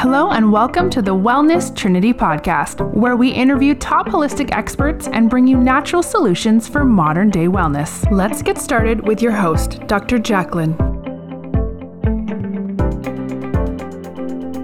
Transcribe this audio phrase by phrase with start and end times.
[0.00, 5.28] Hello, and welcome to the Wellness Trinity podcast, where we interview top holistic experts and
[5.28, 8.10] bring you natural solutions for modern day wellness.
[8.10, 10.18] Let's get started with your host, Dr.
[10.18, 10.72] Jacqueline.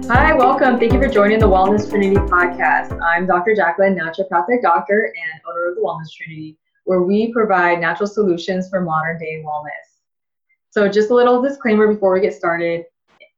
[0.09, 0.79] Hi, welcome.
[0.79, 2.99] Thank you for joining the Wellness Trinity podcast.
[3.03, 3.55] I'm Dr.
[3.55, 8.81] Jacqueline, naturopathic doctor and owner of the Wellness Trinity, where we provide natural solutions for
[8.81, 10.01] modern day wellness.
[10.71, 12.87] So, just a little disclaimer before we get started.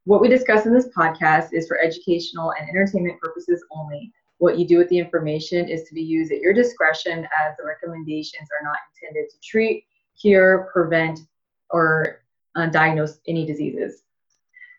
[0.09, 4.11] What we discuss in this podcast is for educational and entertainment purposes only.
[4.39, 7.67] What you do with the information is to be used at your discretion as the
[7.67, 9.85] recommendations are not intended to treat,
[10.19, 11.21] cure, prevent,
[11.69, 12.23] or
[12.57, 14.05] uh, diagnose any diseases.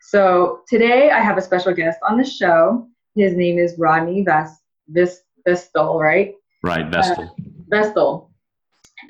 [0.02, 2.88] So today I have a special guest on the show.
[3.14, 6.34] His name is Rodney Vest, Vest, Vestal, right?
[6.64, 7.26] Right, Vestal.
[7.26, 8.32] Uh, Vestal.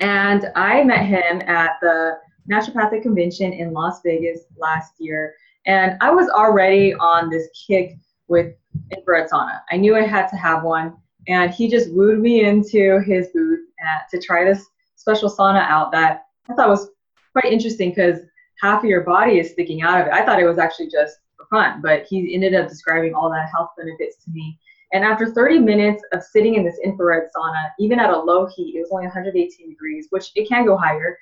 [0.02, 2.18] And I met him at the
[2.50, 5.32] Naturopathic Convention in Las Vegas last year
[5.66, 7.96] and I was already on this kick
[8.28, 8.54] with
[8.96, 9.60] infrared sauna.
[9.70, 10.96] I knew I had to have one.
[11.28, 14.64] And he just wooed me into his booth at, to try this
[14.96, 16.88] special sauna out that I thought was
[17.32, 18.20] quite interesting because
[18.60, 20.12] half of your body is sticking out of it.
[20.12, 23.42] I thought it was actually just for fun, but he ended up describing all the
[23.52, 24.58] health benefits to me.
[24.92, 28.74] And after 30 minutes of sitting in this infrared sauna, even at a low heat,
[28.74, 31.16] it was only 118 degrees, which it can go higher.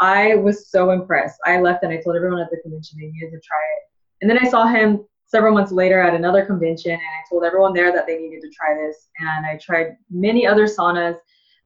[0.00, 1.38] I was so impressed.
[1.46, 3.90] I left and I told everyone at the convention they needed to try it.
[4.20, 7.72] And then I saw him several months later at another convention and I told everyone
[7.72, 9.08] there that they needed to try this.
[9.18, 11.16] And I tried many other saunas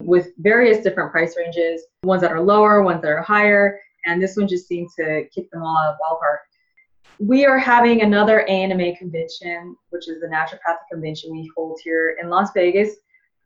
[0.00, 3.80] with various different price ranges, ones that are lower, ones that are higher.
[4.06, 6.38] And this one just seemed to kick them all out of the ballpark.
[7.20, 12.30] We are having another ANMA convention, which is the naturopathic convention we hold here in
[12.30, 12.94] Las Vegas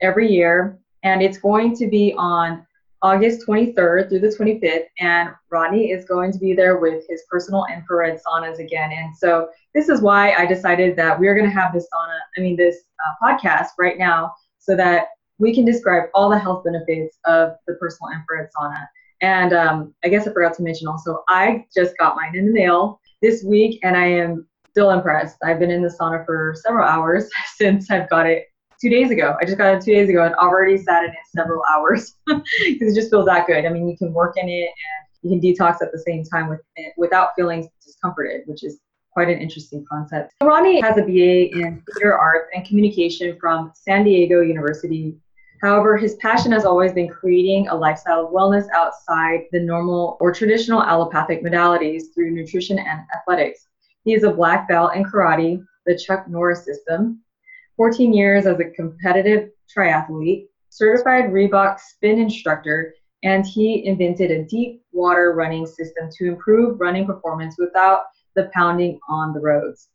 [0.03, 0.79] every year.
[1.05, 2.67] And it's going to be on
[3.03, 7.67] August 23rd through the 25th, and Rodney is going to be there with his personal
[7.73, 8.93] infrared saunas again.
[8.93, 12.19] And so this is why I decided that we are going to have this sauna,
[12.37, 15.09] I mean, this uh, podcast right now, so that
[15.39, 18.87] we can describe all the health benefits of the personal infrared sauna.
[19.21, 22.53] And um, I guess I forgot to mention also, I just got mine in the
[22.53, 25.37] mail this week, and I am still impressed.
[25.45, 28.47] I've been in the sauna for several hours since I've got it
[28.83, 29.37] two days ago.
[29.41, 32.93] I just got it two days ago and already sat in it several hours because
[32.93, 33.65] it just feels that good.
[33.65, 36.49] I mean, you can work in it and you can detox at the same time
[36.49, 38.81] with it without feeling discomforted, which is
[39.13, 40.33] quite an interesting concept.
[40.43, 45.17] Ronnie has a BA in theater arts and communication from San Diego University.
[45.61, 50.33] However, his passion has always been creating a lifestyle of wellness outside the normal or
[50.33, 53.69] traditional allopathic modalities through nutrition and athletics.
[54.05, 57.22] He is a black belt in karate, the Chuck Norris system,
[57.83, 62.95] 14 years as a competitive triathlete, certified Reebok spin instructor,
[63.25, 68.03] and he invented a deep water running system to improve running performance without
[68.37, 69.89] the pounding on the roads.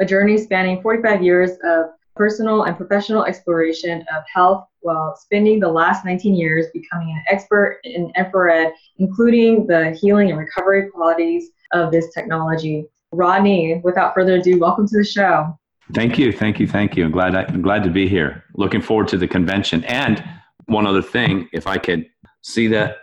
[0.00, 5.72] A journey spanning 45 years of personal and professional exploration of health while spending the
[5.72, 11.90] last 19 years becoming an expert in infrared, including the healing and recovery qualities of
[11.90, 12.84] this technology.
[13.12, 15.58] Rodney, without further ado, welcome to the show.
[15.94, 17.04] Thank you, thank you, thank you.
[17.04, 18.44] I'm glad I, am glad to be here.
[18.54, 19.84] Looking forward to the convention.
[19.84, 20.22] And
[20.66, 22.06] one other thing, if I could
[22.42, 22.98] see that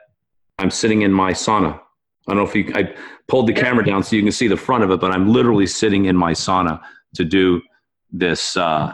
[0.60, 1.80] I'm sitting in my sauna.
[2.28, 2.94] I don't know if you I
[3.28, 5.68] pulled the camera down so you can see the front of it, but I'm literally
[5.68, 6.82] sitting in my sauna
[7.16, 7.62] to do
[8.12, 8.94] this uh,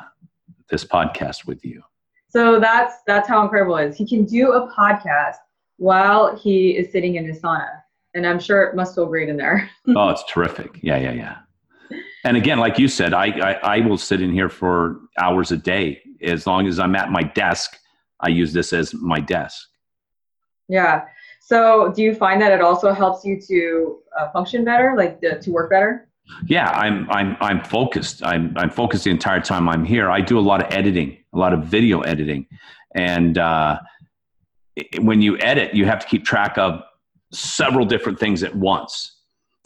[0.70, 1.82] this podcast with you.
[2.30, 3.98] So that's that's how incredible it is.
[3.98, 5.38] He can do a podcast
[5.78, 7.70] while he is sitting in his sauna,
[8.14, 9.70] and I'm sure it must feel great in there.
[9.88, 10.80] oh, it's terrific.
[10.82, 11.38] Yeah, yeah, yeah.
[12.24, 15.58] And again, like you said, I, I, I will sit in here for hours a
[15.58, 17.78] day as long as I'm at my desk.
[18.20, 19.68] I use this as my desk.
[20.70, 21.06] Yeah.
[21.42, 25.40] So, do you find that it also helps you to uh, function better, like the,
[25.40, 26.08] to work better?
[26.46, 28.26] Yeah, I'm I'm I'm focused.
[28.26, 30.10] I'm I'm focused the entire time I'm here.
[30.10, 32.48] I do a lot of editing, a lot of video editing,
[32.96, 33.78] and uh,
[35.02, 36.82] when you edit, you have to keep track of
[37.34, 39.13] several different things at once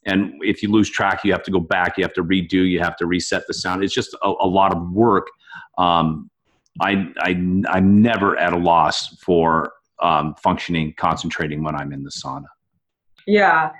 [0.08, 2.80] and if you lose track you have to go back you have to redo you
[2.80, 3.84] have to reset the sound.
[3.84, 5.28] It's just a, a lot of work.
[5.78, 6.32] Um,
[6.80, 7.30] I, I
[7.70, 12.46] i'm never at a loss for um, functioning concentrating when i'm in the sauna.
[13.26, 13.72] Yeah.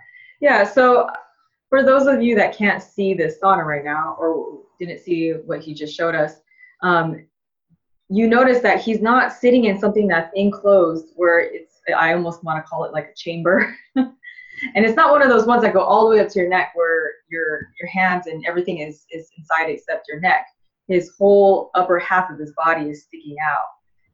[0.42, 1.08] Yeah so
[1.70, 5.62] for those of you that can't see this sauna right now or didn't see what
[5.62, 6.42] he just showed us
[6.84, 7.26] um,
[8.10, 12.58] you notice that he's not sitting in something that's enclosed where it's i almost want
[12.58, 13.76] to call it like a chamber
[14.76, 16.50] and it's not one of those ones that go all the way up to your
[16.50, 20.46] neck where your your hands and everything is is inside except your neck
[20.88, 23.66] his whole upper half of his body is sticking out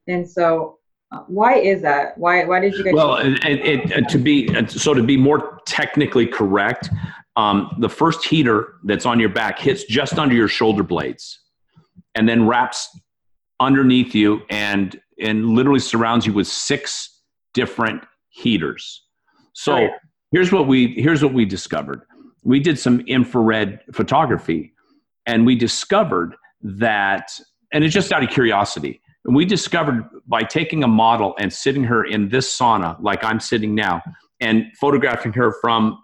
[0.07, 0.77] and so
[1.11, 4.49] uh, why is that why why did you guys well it, it, it, to be
[4.67, 6.89] so to be more technically correct
[7.35, 11.39] um, the first heater that's on your back hits just under your shoulder blades
[12.15, 12.89] and then wraps
[13.59, 17.21] underneath you and and literally surrounds you with six
[17.53, 19.03] different heaters.
[19.53, 19.91] So Right.
[20.33, 22.01] Here's what we here's what we discovered.
[22.44, 24.74] We did some infrared photography
[25.25, 27.31] and we discovered that
[27.71, 29.00] and it's just out of curiosity.
[29.25, 33.39] And we discovered by taking a model and sitting her in this sauna like I'm
[33.39, 34.01] sitting now
[34.41, 35.97] and photographing her from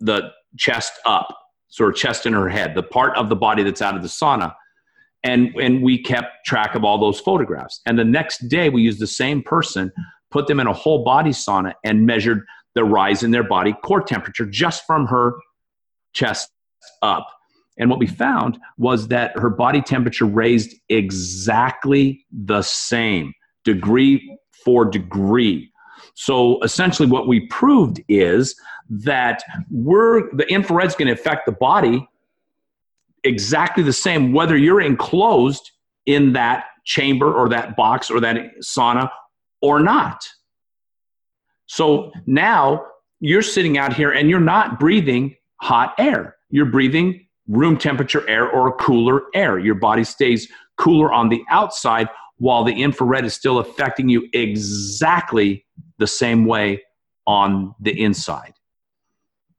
[0.00, 1.28] the chest up,
[1.68, 4.08] sort of chest in her head, the part of the body that's out of the
[4.08, 4.52] sauna
[5.24, 9.00] and and we kept track of all those photographs and the next day we used
[9.00, 9.90] the same person
[10.30, 12.44] put them in a whole body sauna and measured
[12.74, 15.34] the rise in their body core temperature just from her
[16.12, 16.50] chest
[17.02, 17.26] up
[17.78, 23.32] and what we found was that her body temperature raised exactly the same
[23.64, 25.70] degree for degree
[26.14, 28.54] so essentially what we proved is
[28.88, 32.08] that we're the infrared's going to affect the body
[33.24, 35.72] exactly the same whether you're enclosed
[36.06, 39.10] in that chamber or that box or that sauna
[39.60, 40.26] or not.
[41.68, 42.84] So now
[43.20, 46.36] you're sitting out here and you're not breathing hot air.
[46.50, 49.58] You're breathing room temperature air or cooler air.
[49.58, 55.64] Your body stays cooler on the outside while the infrared is still affecting you exactly
[55.98, 56.82] the same way
[57.26, 58.54] on the inside.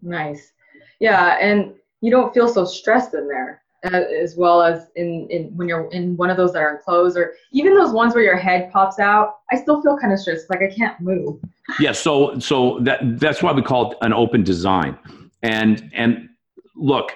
[0.02, 0.54] Nice.
[1.00, 5.56] Yeah, and you don't feel so stressed in there Uh, as well as in, in
[5.56, 8.36] when you're in one of those that are enclosed or even those ones where your
[8.36, 9.38] head pops out.
[9.54, 11.40] I still feel kind of stressed, like I can't move.
[11.80, 14.98] Yeah, so so that that's why we call it an open design.
[15.44, 16.28] And and
[16.76, 17.14] look,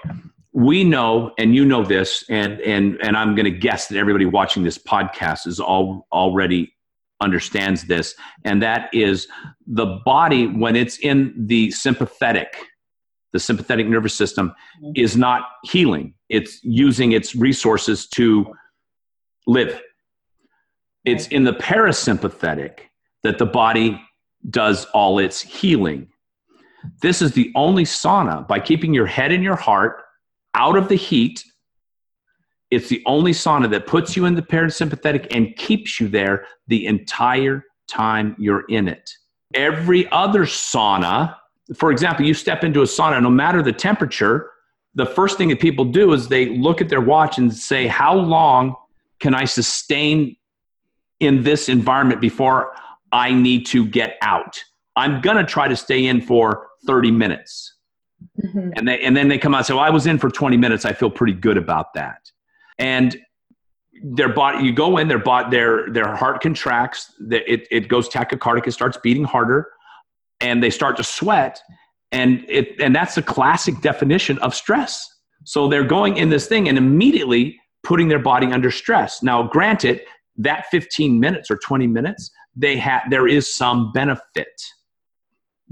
[0.54, 4.26] we know, and you know this, and and and I'm going to guess that everybody
[4.26, 6.74] watching this podcast is all already
[7.20, 8.16] understands this,
[8.46, 9.28] and that is
[9.68, 12.56] the body when it's in the sympathetic,
[13.34, 14.92] the sympathetic nervous system mm-hmm.
[14.96, 16.14] is not healing.
[16.34, 18.56] It's using its resources to
[19.46, 19.80] live.
[21.06, 22.80] It's in the parasympathetic
[23.22, 24.02] that the body
[24.50, 26.08] does all its healing.
[27.04, 30.02] This is the only sauna by keeping your head and your heart
[30.56, 31.44] out of the heat.
[32.72, 36.88] It's the only sauna that puts you in the parasympathetic and keeps you there the
[36.88, 39.08] entire time you're in it.
[39.54, 41.36] Every other sauna,
[41.76, 44.50] for example, you step into a sauna, no matter the temperature,
[44.96, 48.16] the first thing that people do is they look at their watch and say, How
[48.16, 48.76] long
[49.20, 50.36] can I sustain
[51.20, 52.74] in this environment before
[53.12, 54.64] I need to get out?
[54.96, 57.76] I'm going to try to stay in for 30 minutes.
[58.42, 58.74] Mhm.
[58.76, 60.58] And, they, and then they come out and say, well, I was in for 20
[60.58, 60.86] minutes.
[60.86, 62.32] I feel pretty good about that.
[62.78, 63.18] And
[64.04, 68.68] their body, you go in, their body, their, their heart contracts, it, it goes tachycardic,
[68.68, 69.70] it starts beating harder,
[70.42, 71.62] and they start to sweat.
[72.14, 75.10] And, it, and that's the classic definition of stress.
[75.44, 79.22] So they're going in this thing and immediately putting their body under stress.
[79.22, 80.02] Now, granted,
[80.38, 84.62] that 15 minutes or 20 minutes, they have there is some benefit,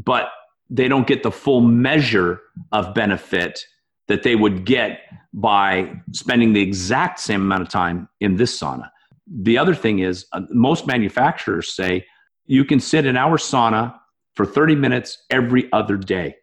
[0.04, 0.30] but
[0.70, 2.42] they don't get the full measure
[2.72, 3.60] of benefit
[4.08, 5.02] that they would get
[5.34, 8.90] by spending the exact same amount of time in this sauna.
[9.28, 12.06] The other thing is, uh, most manufacturers say
[12.46, 13.96] you can sit in our sauna
[14.36, 16.36] for 30 minutes every other day.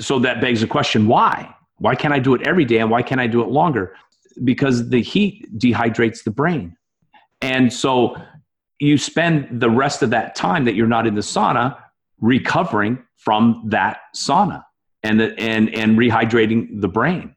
[0.00, 1.54] So that begs the question why?
[1.78, 3.94] Why can't I do it every day and why can't I do it longer?
[4.42, 6.76] Because the heat dehydrates the brain.
[7.40, 8.16] And so
[8.80, 11.76] you spend the rest of that time that you're not in the sauna
[12.20, 14.64] recovering from that sauna
[15.02, 17.34] and the, and and rehydrating the brain.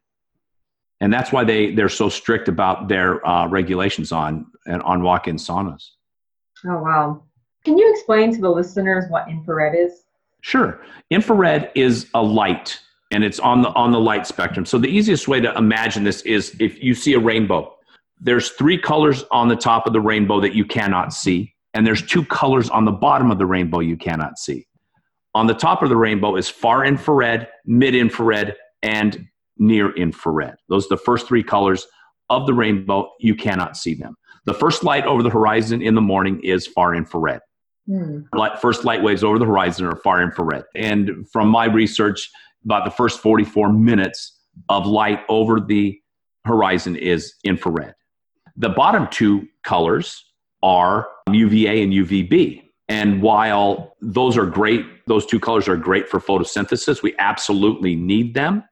[1.00, 5.92] And that's why they they're so strict about their uh, regulations on on walk-in saunas.
[6.66, 7.24] Oh wow.
[7.68, 10.06] Can you explain to the listeners what infrared is?
[10.40, 10.80] Sure.
[11.10, 12.80] Infrared is a light
[13.12, 14.66] and it's on the on the light spectrum.
[14.66, 17.76] So the easiest way to imagine this is if you see a rainbow.
[18.22, 22.02] There's three colors on the top of the rainbow that you cannot see and there's
[22.02, 24.66] two colors on the bottom of the rainbow you cannot see.
[25.36, 30.56] On the top of the rainbow is far infrared, mid infrared and near infrared.
[30.70, 31.86] Those are the first three colors
[32.30, 33.12] of the rainbow.
[33.20, 34.16] You cannot see them.
[34.46, 37.42] The first light over the horizon in the morning is far infrared
[37.88, 38.20] Hmm.
[38.34, 40.66] light, first light waves over the horizon are far infrared.
[40.76, 42.30] And from my research,
[42.66, 45.98] about the first 44 minutes of light over the
[46.44, 47.96] horizon is infrared.
[48.58, 50.24] The bottom two colors
[50.62, 52.64] are UVA and UVB.
[52.90, 58.34] And while those are great, those two colors are great for photosynthesis, we absolutely need
[58.34, 58.64] them.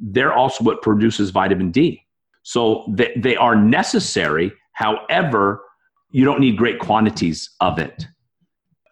[0.00, 2.04] They're also what produces vitamin D.
[2.42, 4.52] So they, they are necessary.
[4.74, 5.62] However,
[6.10, 8.06] you don't need great quantities of it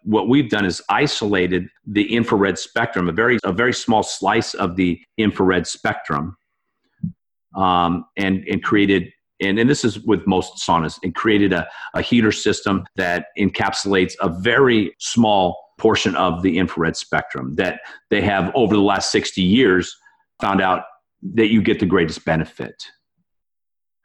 [0.03, 4.75] what we've done is isolated the infrared spectrum, a very a very small slice of
[4.75, 6.35] the infrared spectrum,
[7.55, 12.01] um, and and created and, and this is with most saunas and created a, a
[12.01, 17.79] heater system that encapsulates a very small portion of the infrared spectrum that
[18.09, 19.95] they have over the last 60 years
[20.41, 20.83] found out
[21.21, 22.83] that you get the greatest benefit.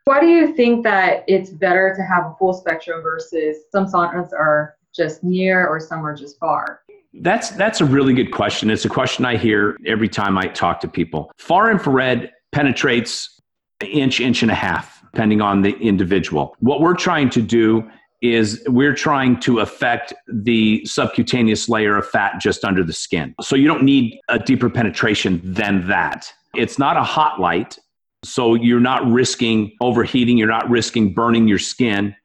[0.04, 4.32] Why do you think that it's better to have a full spectrum versus some saunas
[4.32, 6.80] are just near or some are just far?
[7.14, 8.70] That's that's a really good question.
[8.70, 11.30] It's a question I hear every time I talk to people.
[11.36, 13.40] Far infrared penetrates
[13.80, 16.56] an inch, inch and a half, depending on the individual.
[16.58, 17.88] What we're trying to do
[18.20, 23.34] is we're trying to affect the subcutaneous layer of fat just under the skin.
[23.42, 26.32] So you don't need a deeper penetration than that.
[26.54, 27.78] It's not a hot light,
[28.24, 32.16] so you're not risking overheating, you're not risking burning your skin,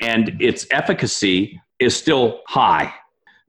[0.00, 2.92] and its efficacy is still high.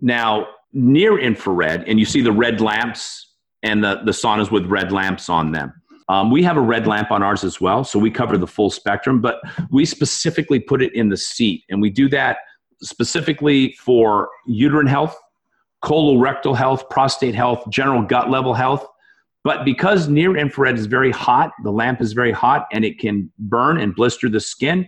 [0.02, 4.92] Now, near infrared, and you see the red lamps and the, the saunas with red
[4.92, 5.74] lamps on them.
[6.10, 8.70] Um, we have a red lamp on ours as well, so we cover the full
[8.70, 9.40] spectrum, but
[9.72, 12.38] we specifically put it in the seat, and we do that
[12.82, 15.18] specifically for uterine health,
[15.84, 18.86] colorectal health, prostate health, general gut level health.
[19.46, 23.32] But because near infrared is very hot, the lamp is very hot, and it can
[23.40, 24.88] burn and blister the skin,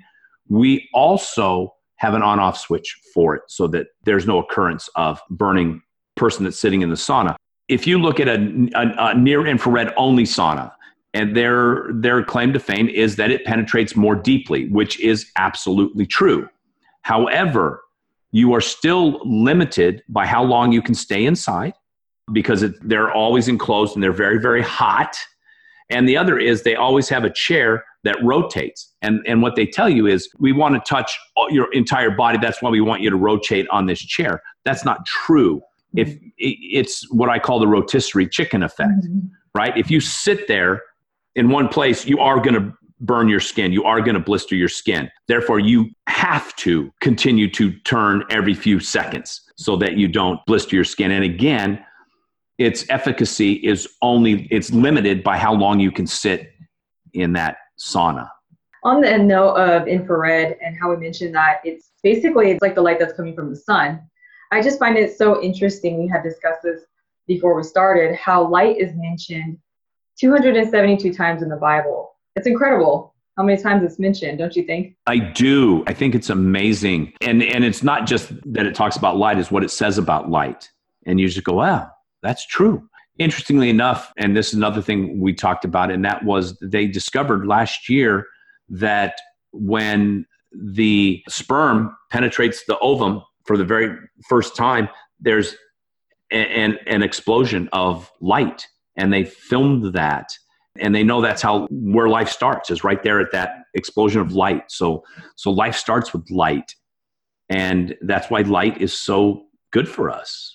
[0.50, 5.22] we also have an on off switch for it so that there's no occurrence of
[5.30, 5.82] burning
[6.16, 7.36] person that's sitting in the sauna.
[7.68, 10.72] If you look at a, a, a near infrared only sauna,
[11.16, 16.06] and their their claim to fame is that it penetrates more deeply, which is absolutely
[16.06, 16.48] true.
[17.04, 17.82] However,
[18.32, 21.74] you are still limited by how long you can stay inside
[22.34, 25.18] because it, they're always enclosed and they're very very hot.
[25.90, 28.94] And the other is they always have a chair that rotates.
[29.02, 31.18] And, and what they tell you is, we want to touch
[31.50, 32.38] your entire body.
[32.40, 34.42] That's why we want you to rotate on this chair.
[34.64, 35.62] That's not true.
[35.96, 39.28] If it's what I call the rotisserie chicken effect, mm-hmm.
[39.54, 39.78] right?
[39.78, 40.82] If you sit there
[41.36, 43.72] in one place, you are going to burn your skin.
[43.72, 45.10] You are going to blister your skin.
[45.28, 50.76] Therefore, you have to continue to turn every few seconds so that you don't blister
[50.76, 51.12] your skin.
[51.12, 51.84] And again,
[52.58, 56.52] its efficacy is only it's limited by how long you can sit
[57.14, 58.30] in that sauna.
[58.84, 62.82] On the note of infrared and how we mentioned that it's basically it's like the
[62.82, 64.02] light that's coming from the sun.
[64.52, 66.00] I just find it so interesting.
[66.00, 66.84] We had discussed this
[67.28, 69.58] before we started how light is mentioned
[70.20, 72.16] 272 times in the Bible.
[72.36, 74.96] It's incredible how many times it's mentioned, don't you think?
[75.08, 75.84] I do.
[75.88, 77.14] I think it's amazing.
[77.22, 80.30] And and it's not just that it talks about light, it's what it says about
[80.30, 80.70] light.
[81.06, 81.92] And you just go, wow,
[82.26, 82.88] that's true.
[83.18, 87.48] Interestingly enough, and this is another thing we talked about, and that was they discovered
[87.48, 88.26] last year
[88.68, 89.18] that
[89.52, 93.96] when the sperm penetrates the ovum for the very
[94.28, 94.90] first time,
[95.20, 95.56] there's
[96.32, 98.68] an, an explosion of light
[98.98, 100.30] and they filmed that.
[100.78, 104.34] And they know that's how where life starts is right there at that explosion of
[104.34, 104.64] light.
[104.68, 105.04] So
[105.38, 106.76] so life starts with light
[107.50, 110.55] and that's why light is so good for us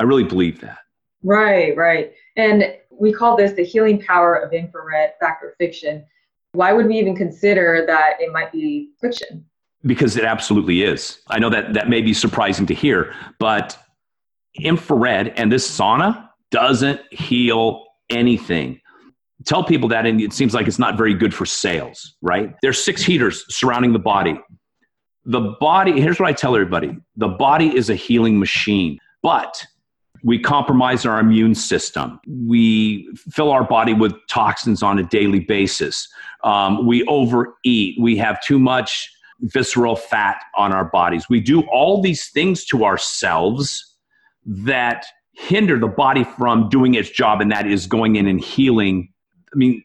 [0.00, 0.78] i really believe that
[1.22, 6.04] right right and we call this the healing power of infrared factor fiction
[6.52, 9.44] why would we even consider that it might be fiction
[9.84, 13.78] because it absolutely is i know that that may be surprising to hear but
[14.54, 18.80] infrared and this sauna doesn't heal anything.
[19.46, 22.54] Tell people that, and it seems like it's not very good for sales, right?
[22.60, 24.38] There's six heaters surrounding the body.
[25.24, 29.64] The body, here's what I tell everybody the body is a healing machine, but
[30.22, 32.20] we compromise our immune system.
[32.46, 36.08] We fill our body with toxins on a daily basis.
[36.44, 37.96] Um, we overeat.
[38.00, 39.10] We have too much
[39.40, 41.28] visceral fat on our bodies.
[41.28, 43.96] We do all these things to ourselves
[44.44, 49.12] that hinder the body from doing its job, and that is going in and healing.
[49.52, 49.82] I mean,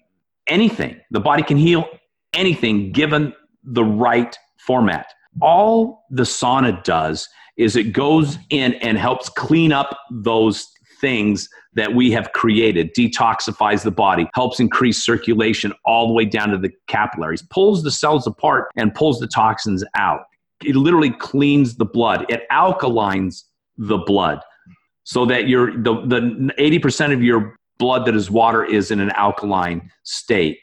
[0.47, 0.99] anything.
[1.11, 1.87] The body can heal
[2.33, 5.13] anything given the right format.
[5.41, 7.27] All the sauna does
[7.57, 10.67] is it goes in and helps clean up those
[10.99, 16.49] things that we have created, detoxifies the body, helps increase circulation all the way down
[16.49, 20.21] to the capillaries, pulls the cells apart and pulls the toxins out.
[20.63, 23.43] It literally cleans the blood, it alkalines
[23.77, 24.39] the blood
[25.03, 29.11] so that your the, the 80% of your blood that is water is in an
[29.11, 30.59] alkaline state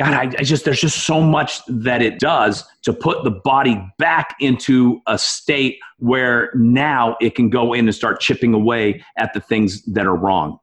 [0.00, 3.80] god I, I, just there's just so much that it does to put the body
[3.98, 9.32] back into a state where now it can go in and start chipping away at
[9.34, 10.58] the things that are wrong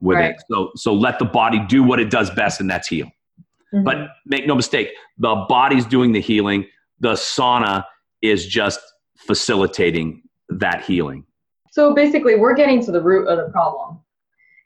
[0.00, 0.34] with right.
[0.34, 3.84] it so so let the body do what it does best and that's heal mm-hmm.
[3.84, 6.66] but make no mistake the body's doing the healing
[7.00, 7.84] the sauna
[8.22, 8.80] is just
[9.16, 11.24] facilitating that healing.
[11.70, 14.00] So basically, we're getting to the root of the problem.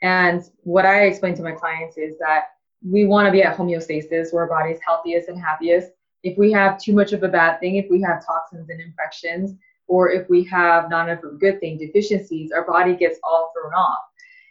[0.02, 2.44] And what I explain to my clients is that
[2.86, 5.90] we want to be at homeostasis where our body's healthiest and happiest.
[6.22, 9.54] If we have too much of a bad thing, if we have toxins and infections,
[9.86, 13.52] or if we have not enough of a good thing, deficiencies, our body gets all
[13.54, 14.04] thrown off.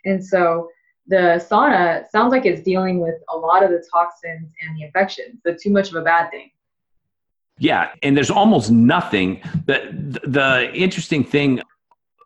[0.05, 0.69] And so
[1.07, 5.39] the sauna sounds like it's dealing with a lot of the toxins and the infections,
[5.43, 6.51] the too much of a bad thing.
[7.60, 9.41] Yeah, and there's almost nothing.
[9.65, 11.62] The the interesting thing,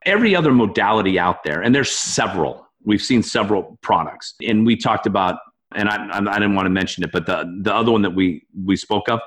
[0.06, 2.68] every other modality out there, and there's several.
[2.84, 5.40] We've seen several products, and we talked about,
[5.74, 8.46] and I, I didn't want to mention it, but the the other one that we
[8.66, 9.20] we spoke of,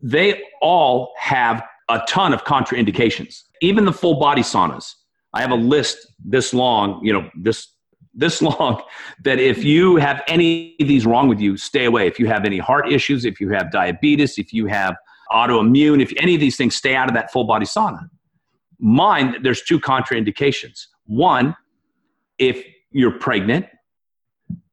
[0.00, 3.42] they all have a ton of contraindications.
[3.60, 4.94] Even the full body saunas.
[5.32, 7.68] I have a list this long, you know, this
[8.14, 8.82] this long
[9.24, 12.06] that if you have any of these wrong with you, stay away.
[12.06, 14.96] If you have any heart issues, if you have diabetes, if you have
[15.30, 18.08] autoimmune, if any of these things, stay out of that full body sauna.
[18.78, 20.86] Mine, there's two contraindications.
[21.06, 21.56] One,
[22.38, 23.66] if you're pregnant,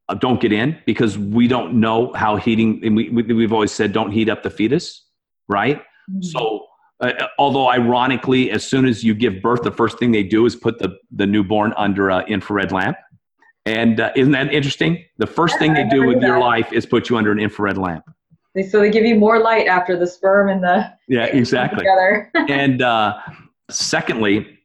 [0.08, 3.72] uh, don't get in because we don't know how heating, and we, we, have always
[3.72, 5.06] said don't heat up the fetus,
[5.48, 5.78] right?
[6.10, 6.22] Mm-hmm.
[6.22, 6.66] So,
[7.00, 10.56] uh, although ironically, as soon as you give birth, the first thing they do is
[10.56, 12.96] put the, the newborn under an infrared lamp.
[13.66, 15.04] And uh, isn't that interesting?
[15.16, 18.04] The first thing they do with your life is put you under an infrared lamp.
[18.68, 22.30] So they give you more light after the sperm and the yeah exactly together.
[22.48, 23.18] and uh,
[23.70, 24.60] secondly,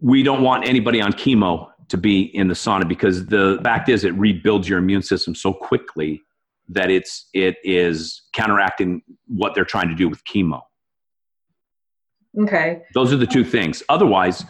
[0.00, 4.04] we don't want anybody on chemo to be in the sauna because the fact is
[4.04, 6.22] it rebuilds your immune system so quickly
[6.68, 10.62] that it's it is counteracting what they're trying to do with chemo.
[12.38, 12.82] Okay.
[12.94, 13.82] Those are the two things.
[13.88, 14.44] Otherwise,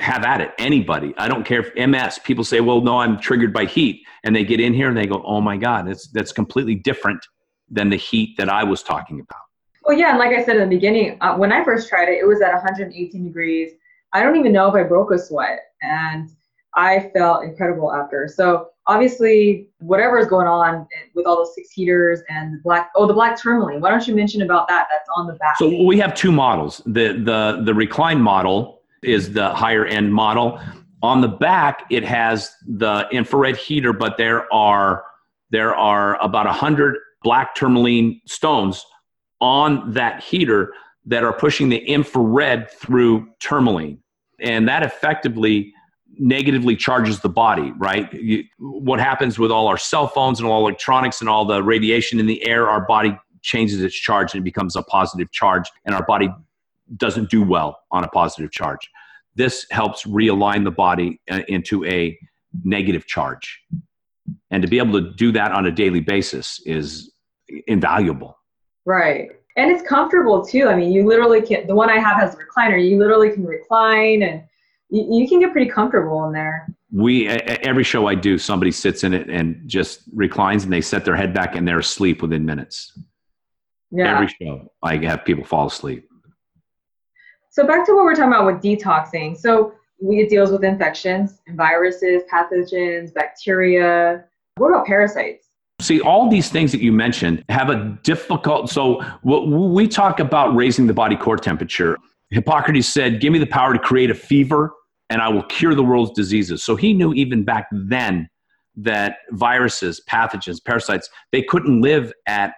[0.00, 0.52] have at it.
[0.58, 1.14] Anybody.
[1.18, 2.18] I don't care if MS.
[2.24, 5.06] People say, "Well, no, I'm triggered by heat," and they get in here and they
[5.06, 7.24] go, "Oh my God, that's that's completely different
[7.68, 9.42] than the heat that I was talking about."
[9.84, 12.18] Well, yeah, and like I said in the beginning, uh, when I first tried it,
[12.18, 13.72] it was at 118 degrees.
[14.14, 16.30] I don't even know if I broke a sweat, and
[16.74, 18.28] I felt incredible after.
[18.28, 23.06] So obviously, whatever is going on with all those six heaters and the black oh
[23.06, 23.80] the black tourmaline.
[23.80, 24.86] Why don't you mention about that?
[24.90, 25.56] That's on the back.
[25.58, 26.82] So we have two models.
[26.86, 30.60] The the the recline model is the higher end model.
[31.02, 35.04] On the back, it has the infrared heater, but there are
[35.50, 38.84] there are about a hundred black tourmaline stones
[39.40, 40.72] on that heater
[41.06, 43.98] that are pushing the infrared through tourmaline,
[44.40, 45.72] and that effectively
[46.18, 48.12] negatively charges the body, right?
[48.12, 52.20] You, what happens with all our cell phones and all electronics and all the radiation
[52.20, 55.94] in the air, our body changes its charge and it becomes a positive charge, and
[55.94, 56.28] our body
[56.96, 58.88] doesn't do well on a positive charge.
[59.36, 62.18] This helps realign the body uh, into a
[62.64, 63.60] negative charge.
[64.50, 67.12] And to be able to do that on a daily basis is
[67.66, 68.36] invaluable.
[68.84, 69.30] Right.
[69.56, 70.68] And it's comfortable too.
[70.68, 72.82] I mean, you literally can, the one I have has a recliner.
[72.82, 74.42] You literally can recline and
[74.90, 76.68] you, you can get pretty comfortable in there.
[76.92, 81.04] We, every show I do, somebody sits in it and just reclines and they set
[81.04, 82.98] their head back and they're asleep within minutes.
[83.92, 84.14] Yeah.
[84.14, 86.08] Every show, I have people fall asleep.
[87.50, 89.36] So back to what we're talking about with detoxing.
[89.36, 94.24] So we, it deals with infections and viruses, pathogens, bacteria.
[94.56, 95.48] What about parasites?
[95.80, 98.68] See, all these things that you mentioned have a difficult.
[98.68, 101.96] So we talk about raising the body core temperature.
[102.30, 104.72] Hippocrates said, "Give me the power to create a fever,
[105.10, 108.30] and I will cure the world's diseases." So he knew even back then
[108.76, 112.54] that viruses, pathogens, parasites, they couldn't live at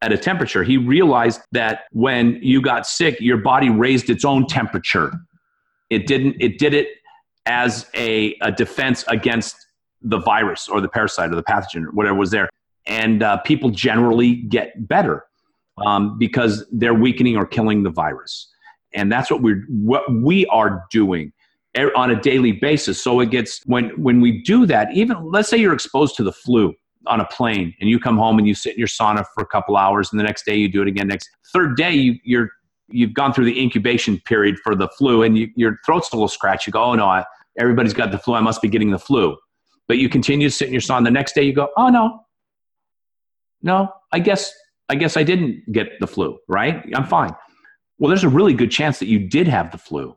[0.00, 0.62] at a temperature.
[0.62, 5.12] He realized that when you got sick, your body raised its own temperature.
[5.90, 6.88] It didn't, it did it
[7.46, 9.56] as a, a defense against
[10.02, 12.48] the virus or the parasite or the pathogen or whatever was there.
[12.86, 15.24] And uh, people generally get better
[15.84, 18.48] um, because they're weakening or killing the virus.
[18.94, 21.32] And that's what we're what we are doing
[21.76, 23.02] Er, on a daily basis.
[23.02, 26.32] So it gets when when we do that, even let's say you're exposed to the
[26.32, 26.74] flu
[27.06, 29.46] on a plane and you come home and you sit in your sauna for a
[29.46, 32.50] couple hours and the next day you do it again next third day you, you're
[32.88, 36.28] you've gone through the incubation period for the flu and you, your throat's a little
[36.28, 37.24] scratch you go oh no I,
[37.58, 38.34] everybody's got the flu.
[38.34, 39.36] I must be getting the flu.
[39.88, 41.04] But you continue to sit in your sauna.
[41.04, 42.20] The next day you go oh no.
[43.62, 44.52] No i guess
[44.88, 46.84] i guess i didn't get the flu right?
[46.94, 47.34] I'm fine.
[47.98, 50.16] Well there's a really good chance that you did have the flu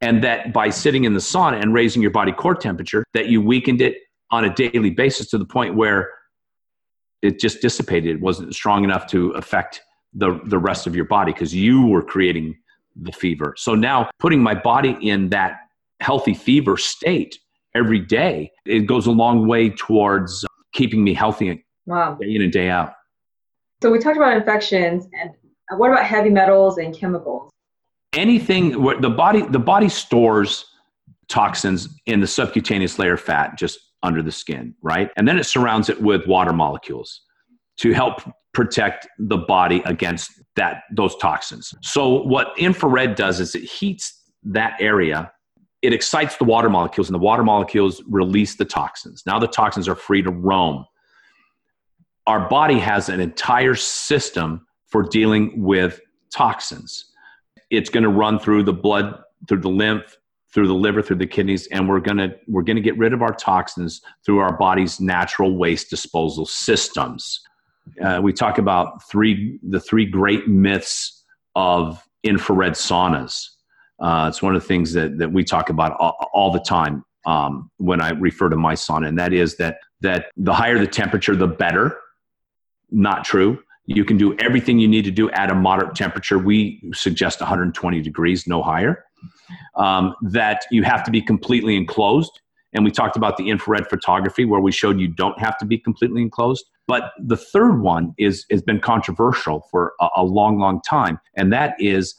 [0.00, 3.42] and that by sitting in the sauna and raising your body core temperature that you
[3.42, 3.98] weakened it
[4.30, 6.10] on a daily basis to the point where
[7.22, 8.16] it just dissipated.
[8.16, 9.82] It wasn't strong enough to affect
[10.14, 12.56] the, the rest of your body because you were creating
[12.96, 13.54] the fever.
[13.56, 15.58] So now putting my body in that
[16.00, 17.38] healthy fever state
[17.74, 22.14] every day, it goes a long way towards keeping me healthy wow.
[22.14, 22.94] day in and day out.
[23.82, 25.30] So we talked about infections and
[25.78, 27.50] what about heavy metals and chemicals?
[28.12, 28.70] Anything
[29.00, 30.66] the body the body stores
[31.28, 35.10] toxins in the subcutaneous layer fat just under the skin, right?
[35.16, 37.22] And then it surrounds it with water molecules
[37.78, 38.20] to help
[38.52, 41.72] protect the body against that those toxins.
[41.82, 45.30] So what infrared does is it heats that area
[45.82, 49.22] it excites the water molecules and the water molecules release the toxins.
[49.24, 50.84] Now the toxins are free to roam.
[52.26, 56.00] Our body has an entire system for dealing with
[56.34, 57.09] toxins.
[57.70, 60.16] It's going to run through the blood, through the lymph,
[60.52, 63.12] through the liver, through the kidneys, and we're going to we're going to get rid
[63.12, 67.40] of our toxins through our body's natural waste disposal systems.
[68.02, 73.48] Uh, we talk about three the three great myths of infrared saunas
[74.00, 77.04] uh, it's one of the things that, that we talk about all, all the time
[77.26, 80.86] um, when I refer to my sauna, and that is that that the higher the
[80.86, 81.98] temperature, the better.
[82.90, 83.62] Not true.
[83.86, 86.38] You can do everything you need to do at a moderate temperature.
[86.38, 89.04] We suggest 120 degrees, no higher.
[89.76, 92.40] Um, that you have to be completely enclosed.
[92.72, 95.76] And we talked about the infrared photography where we showed you don't have to be
[95.76, 96.64] completely enclosed.
[96.86, 101.52] But the third one is has been controversial for a, a long, long time, and
[101.52, 102.14] that is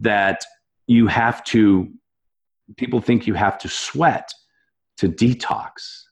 [0.00, 0.44] that
[0.86, 1.88] you have to
[2.76, 4.32] people think you have to sweat
[4.98, 6.02] to detox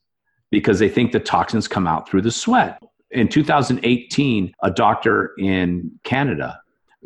[0.50, 2.80] because they think the toxins come out through the sweat.
[3.10, 6.58] In 2018, a doctor in Canada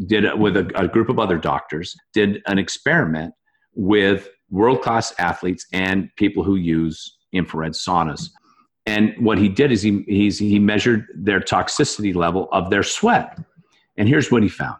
[0.06, 3.34] did it with a, a group of other doctors did an experiment
[3.74, 8.30] with world-class athletes and people who use infrared saunas.
[8.86, 13.38] And what he did is he, he measured their toxicity level of their sweat.
[13.98, 14.78] And here's what he found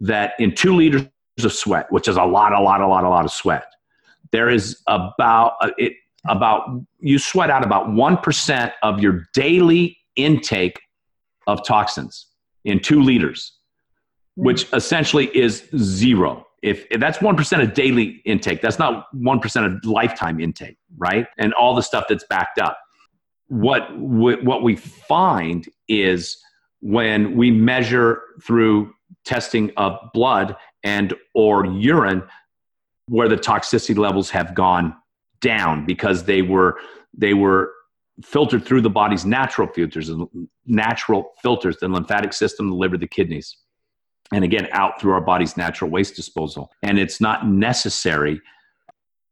[0.00, 1.06] that in two liters
[1.42, 3.66] of sweat, which is a lot, a lot, a lot, a lot of sweat.
[4.32, 5.92] There is about uh, it
[6.26, 10.80] about you sweat out about one percent of your daily intake
[11.46, 12.26] of toxins
[12.64, 13.58] in two liters,
[14.36, 14.44] hmm.
[14.44, 16.46] which essentially is zero.
[16.62, 20.78] If, if that's one percent of daily intake, that's not one percent of lifetime intake,
[20.96, 21.26] right?
[21.38, 22.78] And all the stuff that's backed up.
[23.48, 26.38] What what we find is
[26.80, 32.22] when we measure through testing of blood and or urine
[33.08, 34.94] where the toxicity levels have gone
[35.40, 36.78] down because they were
[37.16, 37.72] they were
[38.22, 40.28] filtered through the body's natural filters and
[40.66, 43.56] natural filters the lymphatic system the liver the kidneys
[44.32, 46.70] and again out through our body's natural waste disposal.
[46.82, 48.40] And it's not necessary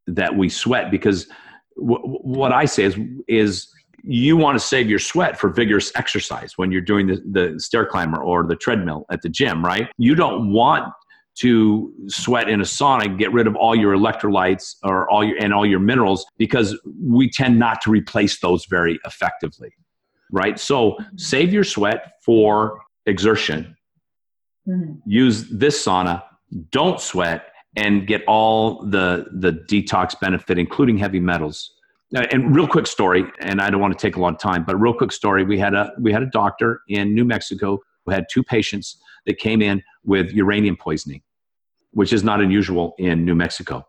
[0.06, 1.28] that we sweat because
[1.76, 3.68] w- what i say is is
[4.04, 7.86] you want to save your sweat for vigorous exercise when you're doing the, the stair
[7.86, 9.88] climber or the treadmill at the gym right?
[9.96, 10.92] You don't want
[11.34, 15.54] to sweat in a sauna get rid of all your electrolytes or all your and
[15.54, 19.72] all your minerals because we tend not to replace those very effectively
[20.32, 20.58] right?
[20.58, 23.76] So save your sweat for exertion.
[24.68, 24.92] Mm-hmm.
[25.04, 26.22] use this sauna.
[26.70, 31.72] Don't sweat and get all the the detox benefit including heavy metals.
[32.14, 34.94] And real quick story and i don't want to take a long time but real
[34.94, 35.42] quick story.
[35.42, 39.38] We had a we had a doctor in new mexico who had two patients that
[39.38, 41.22] came in with uranium poisoning,
[41.92, 43.86] which is not unusual in New Mexico.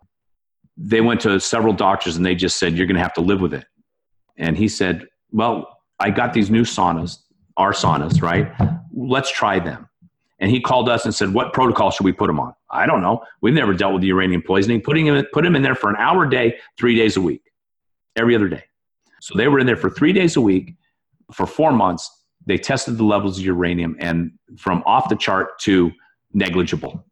[0.78, 3.41] They went to several doctors and they just said, You're going to have to live
[3.41, 3.65] with it.
[4.38, 7.19] And he said, Well, I got these new saunas,
[7.58, 8.52] our saunas, right?
[8.91, 9.88] Let's try them.
[10.39, 12.54] And he called us and said, What protocol should we put him on?
[12.69, 13.23] I don't know.
[13.41, 14.82] We've never dealt with uranium poisoning.
[14.82, 17.52] Putting him, put him in there for an hour a day, three days a week,
[18.15, 18.63] every other day.
[19.21, 20.76] So they were in there for three days a week
[21.32, 25.92] for four months they tested the levels of uranium and from off the chart to
[26.34, 27.06] negligible.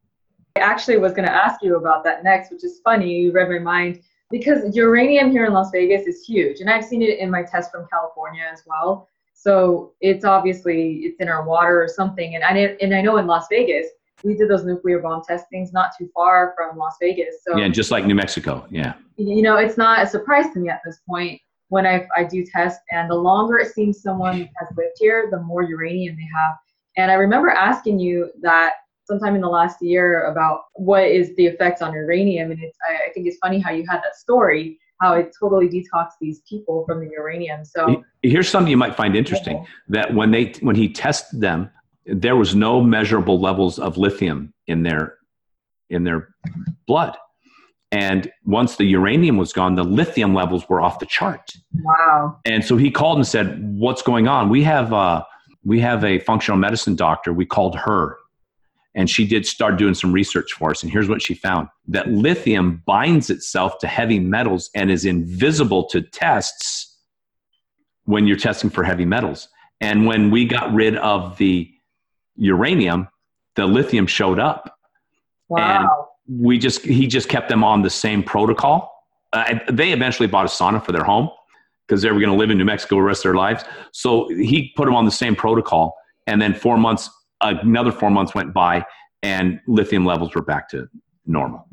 [0.55, 3.09] I actually was going to ask you about that next, which is funny.
[3.09, 7.01] You read my mind because uranium here in Las Vegas is huge, and I've seen
[7.01, 9.07] it in my test from California as well.
[9.33, 12.35] So it's obviously it's in our water or something.
[12.35, 13.87] And I and I know in Las Vegas
[14.23, 17.37] we did those nuclear bomb testings not too far from Las Vegas.
[17.43, 18.65] So yeah, just like New Mexico.
[18.69, 18.93] Yeah.
[19.17, 22.45] You know, it's not a surprise to me at this point when I, I do
[22.45, 22.81] test.
[22.91, 26.57] And the longer it seems someone has lived here, the more uranium they have.
[26.97, 28.73] And I remember asking you that
[29.05, 32.51] sometime in the last year about what is the effects on uranium.
[32.51, 35.69] And it's, I, I think it's funny how you had that story, how it totally
[35.69, 37.63] detoxed these people from the uranium.
[37.63, 41.69] So here's something you might find interesting that when they, when he tested them,
[42.05, 45.19] there was no measurable levels of lithium in their,
[45.89, 46.35] in their
[46.85, 47.15] blood.
[47.91, 51.51] And once the uranium was gone, the lithium levels were off the chart.
[51.83, 52.39] Wow.
[52.45, 54.49] And so he called and said, What's going on?
[54.49, 55.23] We have, uh,
[55.65, 57.33] we have a functional medicine doctor.
[57.33, 58.17] We called her.
[58.95, 60.83] And she did start doing some research for us.
[60.83, 65.85] And here's what she found that lithium binds itself to heavy metals and is invisible
[65.89, 66.97] to tests
[68.05, 69.49] when you're testing for heavy metals.
[69.81, 71.69] And when we got rid of the
[72.35, 73.07] uranium,
[73.55, 74.77] the lithium showed up.
[75.49, 78.91] Wow we just he just kept them on the same protocol.
[79.33, 81.29] Uh, they eventually bought a sauna for their home
[81.87, 83.63] because they were going to live in New Mexico the rest of their lives.
[83.91, 85.95] So he put them on the same protocol,
[86.27, 87.09] and then four months,
[87.41, 88.85] another four months went by,
[89.23, 90.87] and lithium levels were back to
[91.25, 91.67] normal.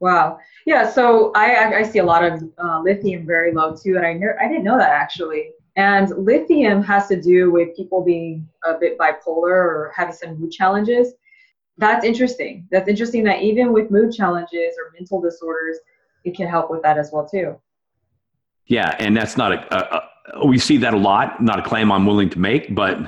[0.00, 0.38] Wow.
[0.66, 0.90] Yeah.
[0.90, 4.36] So I I see a lot of uh, lithium very low too, and I ne-
[4.40, 5.50] I didn't know that actually.
[5.76, 10.50] And lithium has to do with people being a bit bipolar or having some mood
[10.50, 11.12] challenges.
[11.78, 12.66] That's interesting.
[12.70, 15.78] That's interesting that even with mood challenges or mental disorders,
[16.24, 17.56] it can help with that as well too.
[18.66, 21.42] Yeah, and that's not a, a, a we see that a lot.
[21.42, 22.98] Not a claim I'm willing to make, but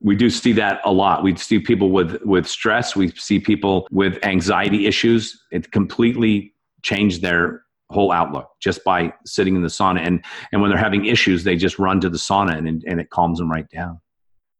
[0.00, 1.22] we do see that a lot.
[1.22, 2.96] We see people with with stress.
[2.96, 5.44] We see people with anxiety issues.
[5.52, 10.00] It completely changed their whole outlook just by sitting in the sauna.
[10.00, 13.10] And and when they're having issues, they just run to the sauna and and it
[13.10, 14.00] calms them right down.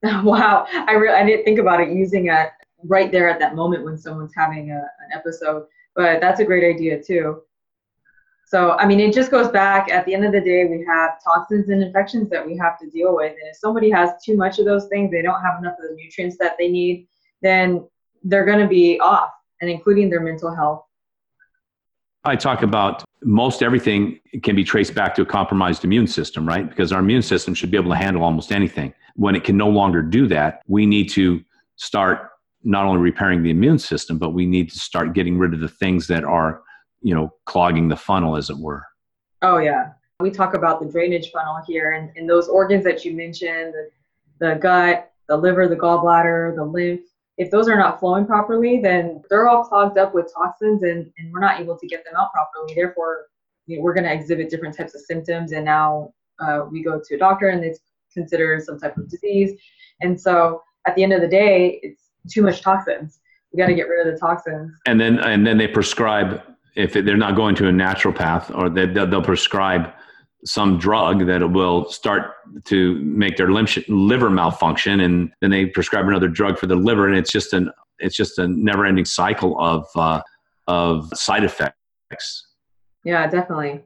[0.23, 2.51] Wow, I really I didn't think about it using it
[2.87, 5.67] right there at that moment when someone's having a, an episode.
[5.95, 7.43] But that's a great idea too.
[8.47, 11.23] So, I mean, it just goes back at the end of the day, we have
[11.25, 13.33] toxins and infections that we have to deal with.
[13.33, 15.97] And if somebody has too much of those things, they don't have enough of the
[15.97, 17.09] nutrients that they need,
[17.43, 17.89] then
[18.23, 20.85] they're going to be off, and including their mental health.
[22.25, 26.69] I talk about most everything can be traced back to a compromised immune system, right?
[26.69, 28.95] Because our immune system should be able to handle almost anything.
[29.17, 31.43] When it can no longer do that, we need to
[31.77, 32.31] start
[32.65, 35.69] not only repairing the immune system, but we need to start getting rid of the
[35.69, 36.63] things that are,
[37.03, 38.85] you know, clogging the funnel, as it were.
[39.43, 39.93] Oh, yeah.
[40.21, 43.91] We talk about the drainage funnel here and, and those organs that you mentioned the,
[44.41, 47.03] the gut, the liver, the gallbladder, the lymph.
[47.37, 51.33] If those are not flowing properly, then they're all clogged up with toxins and, and
[51.33, 52.75] we're not able to get them out properly.
[52.75, 53.27] Therefore,
[53.67, 55.53] you know, we're going to exhibit different types of symptoms.
[55.53, 57.81] And now uh, we go to a doctor and it's
[58.13, 59.59] considered some type of disease.
[60.01, 63.21] And so at the end of the day, it's too much toxins.
[63.53, 64.73] We got to get rid of the toxins.
[64.87, 66.43] And then and then they prescribe
[66.77, 69.93] if they're not going to a naturopath or they, they'll prescribe
[70.45, 72.35] some drug that will start
[72.65, 73.51] to make their
[73.89, 77.71] liver malfunction and then they prescribe another drug for the liver and it's just an
[77.99, 80.21] it's just a never ending cycle of uh,
[80.67, 82.47] of side effects
[83.05, 83.83] yeah definitely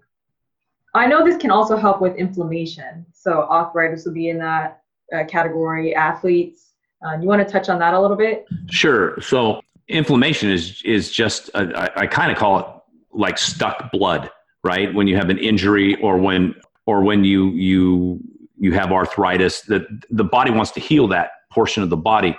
[0.95, 4.83] i know this can also help with inflammation so arthritis would be in that
[5.15, 6.68] uh, category athletes
[7.05, 8.47] uh, you want to touch on that a little bit?
[8.71, 9.21] Sure.
[9.21, 12.67] So inflammation is is just a, I, I kind of call it
[13.13, 14.31] like stuck blood,
[14.65, 14.93] right?
[14.93, 16.55] When you have an injury or when
[16.87, 18.21] or when you you
[18.59, 22.37] you have arthritis, that the body wants to heal that portion of the body.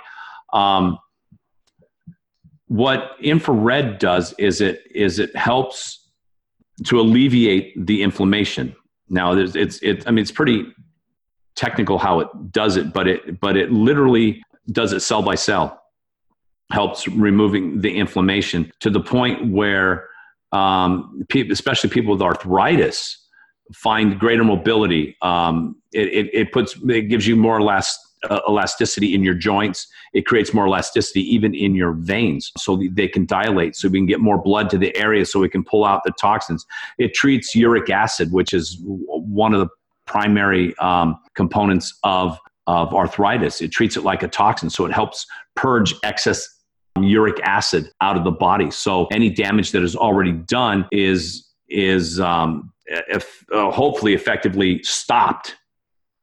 [0.52, 0.98] Um,
[2.66, 6.08] what infrared does is it is it helps
[6.84, 8.74] to alleviate the inflammation.
[9.08, 10.06] Now, there's, it's it.
[10.06, 10.66] I mean, it's pretty
[11.56, 15.82] technical how it does it, but it but it literally does it cell by cell,
[16.72, 20.08] helps removing the inflammation to the point where,
[20.52, 23.16] um, especially people with arthritis,
[23.74, 25.16] find greater mobility.
[25.22, 27.94] Um, it, it, it, puts it gives you more elast,
[28.28, 29.86] uh, elasticity in your joints.
[30.12, 34.06] It creates more elasticity even in your veins, so they can dilate, so we can
[34.06, 36.66] get more blood to the area, so we can pull out the toxins.
[36.98, 39.68] It treats uric acid, which is one of the
[40.06, 42.36] primary um, components of
[42.70, 43.60] of arthritis.
[43.60, 46.48] It treats it like a toxin, so it helps purge excess
[47.00, 48.70] uric acid out of the body.
[48.70, 55.56] So any damage that is already done is is um, if, uh, hopefully effectively stopped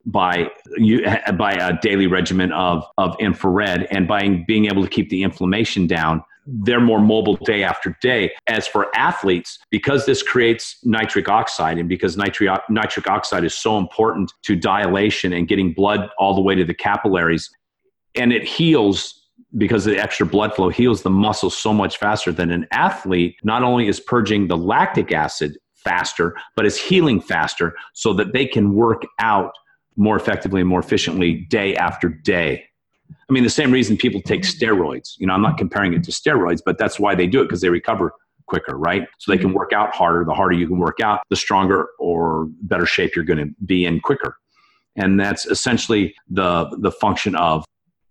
[0.05, 1.05] by you,
[1.37, 5.85] by a daily regimen of of infrared and by being able to keep the inflammation
[5.87, 8.31] down they're more mobile day after day.
[8.47, 13.77] As for athletes, because this creates nitric oxide and because nitric, nitric oxide is so
[13.77, 17.49] important to dilation and getting blood all the way to the capillaries,
[18.15, 19.25] and it heals
[19.57, 23.63] because the extra blood flow heals the muscle so much faster than an athlete not
[23.63, 28.73] only is purging the lactic acid faster, but is healing faster so that they can
[28.73, 29.51] work out
[29.95, 32.65] more effectively and more efficiently day after day.
[33.29, 35.15] I mean, the same reason people take steroids.
[35.17, 37.61] You know, I'm not comparing it to steroids, but that's why they do it because
[37.61, 38.13] they recover
[38.47, 39.07] quicker, right?
[39.19, 40.23] So they can work out harder.
[40.25, 43.85] The harder you can work out, the stronger or better shape you're going to be
[43.85, 44.37] in quicker.
[44.95, 47.65] And that's essentially the the function of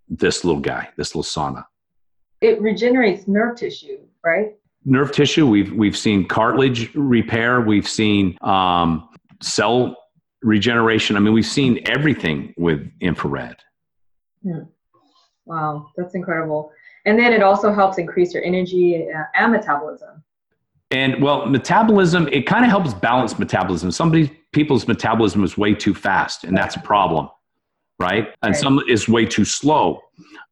[0.09, 1.65] this little guy, this little sauna.
[2.41, 4.55] It regenerates nerve tissue, right?
[4.85, 5.49] Nerve tissue.
[5.49, 7.61] We've we've seen cartilage repair.
[7.61, 9.09] We've seen um,
[9.43, 9.97] cell
[10.43, 11.17] regeneration.
[11.17, 13.57] I mean, we've seen everything with infrared.
[14.45, 14.65] Hmm.
[15.47, 16.73] Wow, that's incredible.
[17.07, 20.23] And then it also helps increase your energy uh, and metabolism.
[20.91, 23.91] And well, metabolism, it kind of helps balance metabolism.
[23.91, 24.13] Some
[24.53, 27.29] people's metabolism is way too fast, and that's a problem.
[27.99, 28.29] right?
[28.43, 28.57] And Right.
[28.57, 30.03] some is way too slow.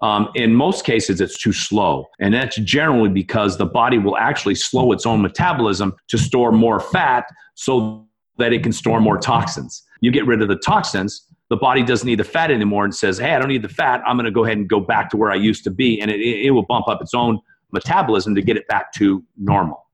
[0.01, 2.07] Um, in most cases, it's too slow.
[2.19, 6.81] And that's generally because the body will actually slow its own metabolism to store more
[6.81, 8.07] fat so
[8.39, 9.83] that it can store more toxins.
[10.01, 13.19] You get rid of the toxins, the body doesn't need the fat anymore and says,
[13.19, 14.03] hey, I don't need the fat.
[14.07, 16.01] I'm going to go ahead and go back to where I used to be.
[16.01, 17.39] And it, it will bump up its own
[17.73, 19.87] metabolism to get it back to normal.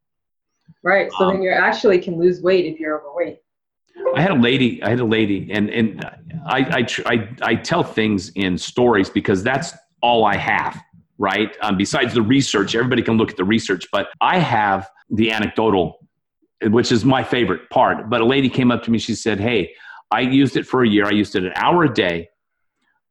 [0.83, 1.11] Right.
[1.19, 3.39] So Um, then you actually can lose weight if you're overweight.
[4.15, 4.83] I had a lady.
[4.83, 6.03] I had a lady, and and
[6.47, 10.81] I I tr- I, I tell things in stories because that's all I have,
[11.19, 11.55] right?
[11.61, 15.99] Um, besides the research, everybody can look at the research, but I have the anecdotal,
[16.63, 18.09] which is my favorite part.
[18.09, 18.99] But a lady came up to me.
[18.99, 19.75] She said, "Hey,
[20.11, 21.07] I used it for a year.
[21.07, 22.31] I used it an hour a day.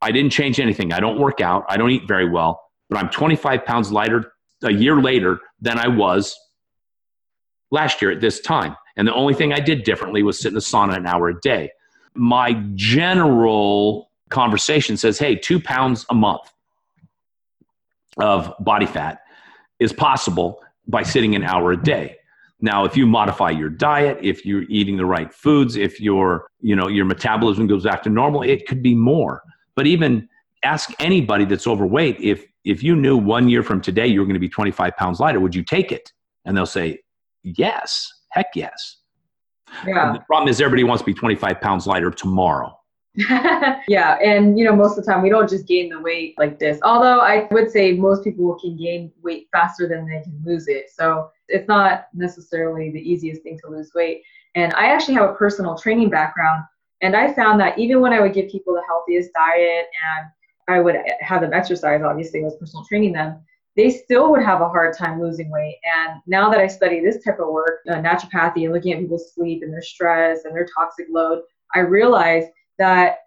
[0.01, 0.93] I didn't change anything.
[0.93, 1.65] I don't work out.
[1.69, 4.33] I don't eat very well, but I'm 25 pounds lighter
[4.63, 6.37] a year later than I was
[7.71, 8.75] last year at this time.
[8.95, 11.39] And the only thing I did differently was sit in the sauna an hour a
[11.39, 11.71] day.
[12.15, 16.51] My general conversation says, hey, two pounds a month
[18.17, 19.21] of body fat
[19.79, 22.17] is possible by sitting an hour a day.
[22.61, 26.75] Now, if you modify your diet, if you're eating the right foods, if your, you
[26.75, 29.41] know, your metabolism goes back to normal, it could be more.
[29.75, 30.27] But even
[30.63, 34.33] ask anybody that's overweight if if you knew one year from today you were going
[34.33, 36.11] to be 25 pounds lighter, would you take it?
[36.45, 36.99] And they'll say,
[37.43, 38.97] yes, heck yes.
[39.87, 40.07] Yeah.
[40.07, 42.78] And the problem is everybody wants to be 25 pounds lighter tomorrow.
[43.87, 46.57] yeah, and you know, most of the time we don't just gain the weight like
[46.57, 46.79] this.
[46.83, 50.89] Although I would say most people can gain weight faster than they can lose it.
[50.89, 54.23] So it's not necessarily the easiest thing to lose weight.
[54.55, 56.63] And I actually have a personal training background,
[57.01, 60.27] and I found that even when I would give people the healthiest diet and
[60.67, 63.41] I would have them exercise, obviously, I was personal training them,
[63.75, 65.77] they still would have a hard time losing weight.
[65.83, 69.33] And now that I study this type of work, uh, naturopathy, and looking at people's
[69.33, 71.41] sleep and their stress and their toxic load,
[71.75, 72.45] I realize
[72.79, 73.17] that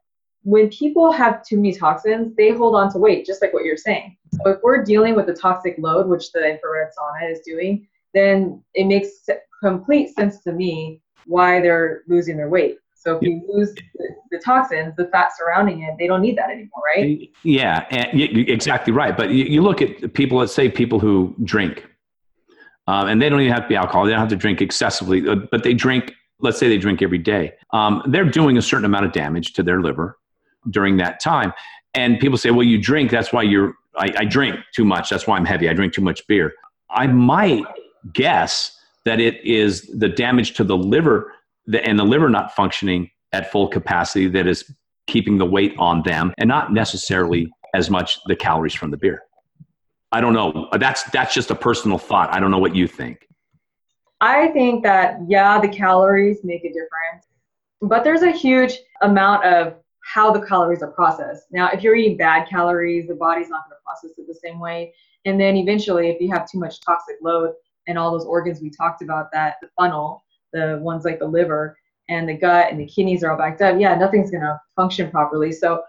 [0.42, 3.76] when people have too many toxins, they hold on to weight, just like what you're
[3.76, 4.16] saying.
[4.34, 8.62] So if we're dealing with the toxic load, which the infrared sauna is doing, then
[8.74, 9.28] it makes
[9.62, 12.78] complete sense to me why they're losing their weight.
[12.94, 16.50] So if you lose the, the toxins, the fat surrounding it, they don't need that
[16.50, 17.18] anymore, right?
[17.42, 19.16] Yeah, and you, you- exactly right.
[19.16, 21.86] But you, you look at people, let's say people who drink,
[22.86, 24.04] um, and they don't even have to be alcohol.
[24.04, 26.14] They don't have to drink excessively, uh, but they drink.
[26.42, 27.52] Let's say they drink every day.
[27.72, 30.18] Um, they're doing a certain amount of damage to their liver
[30.70, 31.52] during that time.
[31.94, 33.10] And people say, "Well, you drink.
[33.10, 35.10] That's why you're." I, I drink too much.
[35.10, 35.68] That's why I'm heavy.
[35.68, 36.54] I drink too much beer.
[36.90, 37.64] I might
[38.12, 41.32] guess that it is the damage to the liver
[41.72, 44.70] and the liver not functioning at full capacity that is
[45.06, 49.22] keeping the weight on them and not necessarily as much the calories from the beer.
[50.12, 50.68] I don't know.
[50.78, 52.32] That's that's just a personal thought.
[52.34, 53.26] I don't know what you think.
[54.22, 57.26] I think that, yeah, the calories make a difference,
[57.80, 61.46] but there's a huge amount of how the calories are processed.
[61.50, 64.60] Now, if you're eating bad calories, the body's not going to process it the same
[64.60, 64.94] way.
[65.24, 67.52] And then eventually, if you have too much toxic load
[67.88, 71.76] and all those organs we talked about, that the funnel, the ones like the liver
[72.08, 75.10] and the gut and the kidneys are all backed up, yeah, nothing's going to function
[75.10, 75.50] properly.
[75.50, 75.82] So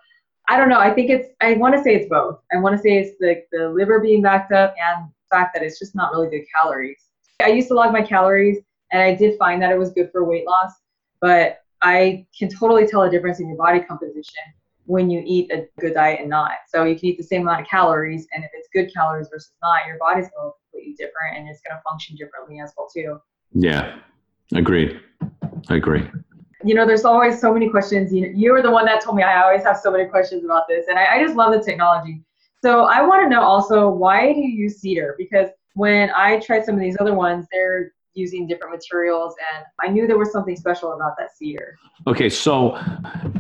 [0.50, 0.80] I don't know.
[0.80, 2.40] I think it's, I want to say it's both.
[2.52, 5.62] I want to say it's the, the liver being backed up and the fact that
[5.62, 7.10] it's just not really good calories.
[7.42, 8.60] I used to log my calories
[8.92, 10.72] and I did find that it was good for weight loss,
[11.20, 14.44] but I can totally tell a difference in your body composition
[14.86, 16.52] when you eat a good diet and not.
[16.68, 19.54] So you can eat the same amount of calories, and if it's good calories versus
[19.62, 22.74] not, your body's going to look completely different and it's going to function differently as
[22.78, 23.20] well too.
[23.54, 23.98] Yeah,
[24.54, 25.00] agreed.
[25.70, 26.10] I agree.
[26.66, 28.14] You know, there's always so many questions.
[28.14, 30.68] You, you were the one that told me I always have so many questions about
[30.70, 32.22] this, and I, I just love the technology.
[32.62, 35.16] So I want to know also why do you use cedar?
[35.18, 39.92] Because when I tried some of these other ones, they're using different materials, and I
[39.92, 41.78] knew there was something special about that cedar.
[42.06, 42.80] Okay, so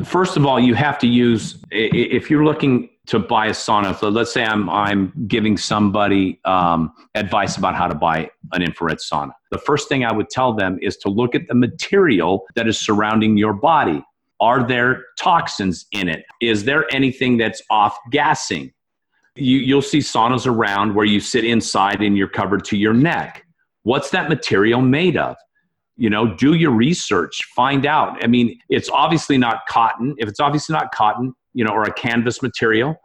[0.04, 3.98] first of all, you have to use if you're looking to buy a sauna.
[4.00, 9.00] So let's say I'm I'm giving somebody um, advice about how to buy an infrared
[9.00, 9.32] sauna.
[9.52, 12.80] The first thing I would tell them is to look at the material that is
[12.80, 14.04] surrounding your body.
[14.40, 16.26] Are there toxins in it?
[16.42, 18.74] Is there anything that's off gassing?
[19.36, 23.46] You, you'll see saunas around where you sit inside and you're covered to your neck.
[23.82, 25.36] What's that material made of?
[25.96, 30.40] you know do your research find out i mean it's obviously not cotton if it's
[30.40, 32.96] obviously not cotton you know or a canvas material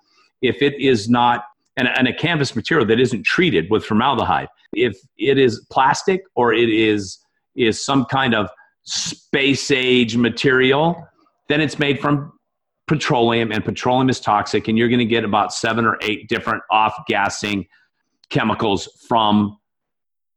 [0.42, 1.44] if it is not
[1.76, 6.52] and, and a canvas material that isn't treated with formaldehyde if it is plastic or
[6.52, 7.18] it is
[7.56, 8.48] is some kind of
[8.84, 11.06] space age material
[11.48, 12.32] then it's made from
[12.88, 16.62] petroleum and petroleum is toxic and you're going to get about seven or eight different
[16.70, 17.66] off gassing
[18.30, 19.58] chemicals from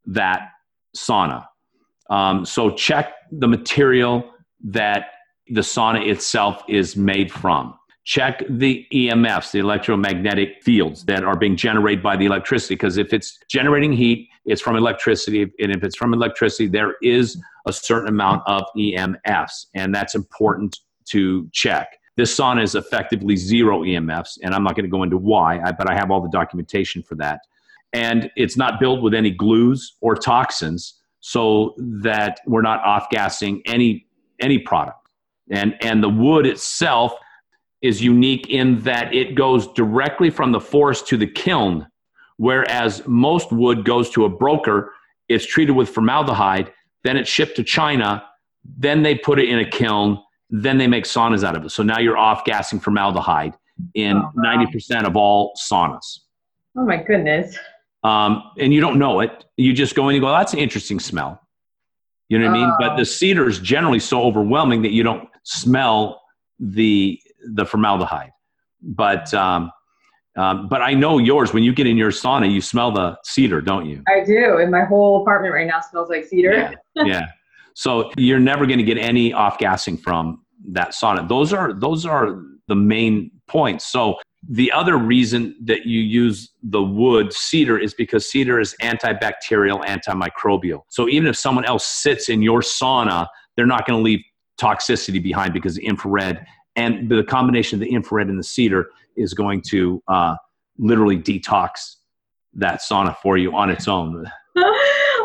[0.05, 0.49] that
[0.95, 1.45] sauna
[2.11, 4.31] um, so check the material
[4.63, 5.11] that
[5.47, 7.77] the sauna itself is made from.
[8.03, 12.73] check the EMFs, the electromagnetic fields that are being generated by the electricity.
[12.73, 15.43] Because if it's generating heat, it's from electricity.
[15.59, 19.67] And if it's from electricity, there is a certain amount of EMFs.
[19.75, 20.79] And that's important
[21.09, 21.89] to check.
[22.21, 24.37] This sauna is effectively zero EMFs.
[24.43, 27.15] And I'm not going to go into why, but I have all the documentation for
[27.15, 27.39] that.
[27.93, 33.63] And it's not built with any glues or toxins so that we're not off gassing
[33.65, 34.05] any,
[34.39, 34.99] any product.
[35.49, 37.15] And, and the wood itself
[37.81, 41.87] is unique in that it goes directly from the forest to the kiln,
[42.37, 44.93] whereas most wood goes to a broker,
[45.27, 46.71] it's treated with formaldehyde,
[47.03, 48.23] then it's shipped to China,
[48.77, 50.21] then they put it in a kiln,
[50.51, 51.69] then they make saunas out of it.
[51.71, 53.57] So now you're off gassing formaldehyde
[53.95, 54.65] in oh, wow.
[54.65, 56.19] 90% of all saunas.
[56.77, 57.57] Oh my goodness.
[58.03, 59.45] Um, and you don't know it.
[59.57, 61.41] You just go in and go, that's an interesting smell.
[62.29, 62.73] You know what I mean?
[62.79, 63.05] But the oh.
[63.05, 66.21] cedar is generally so overwhelming that you don't smell
[66.59, 67.19] the
[67.53, 68.31] the formaldehyde.
[68.81, 69.69] But um,
[70.37, 71.53] um, but I know yours.
[71.53, 74.01] When you get in your sauna, you smell the cedar, don't you?
[74.07, 76.53] I do, and my whole apartment right now smells like cedar.
[76.95, 77.03] Yeah.
[77.03, 77.25] yeah.
[77.75, 81.27] So you're never going to get any off gassing from that sauna.
[81.27, 83.91] Those are those are the main points.
[83.91, 84.17] So
[84.47, 90.81] the other reason that you use the wood cedar is because cedar is antibacterial, antimicrobial.
[90.89, 94.21] So even if someone else sits in your sauna, they're not going to leave
[94.59, 96.45] toxicity behind because the infrared
[96.75, 100.35] and the combination of the infrared and the cedar is going to uh,
[100.77, 101.97] literally detox
[102.53, 104.25] that sauna for you on its own.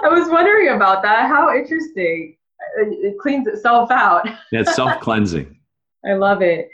[0.07, 1.27] I was wondering about that.
[1.27, 2.37] How interesting.
[2.79, 4.29] It cleans itself out.
[4.53, 5.59] it's self cleansing.
[6.09, 6.71] I love it.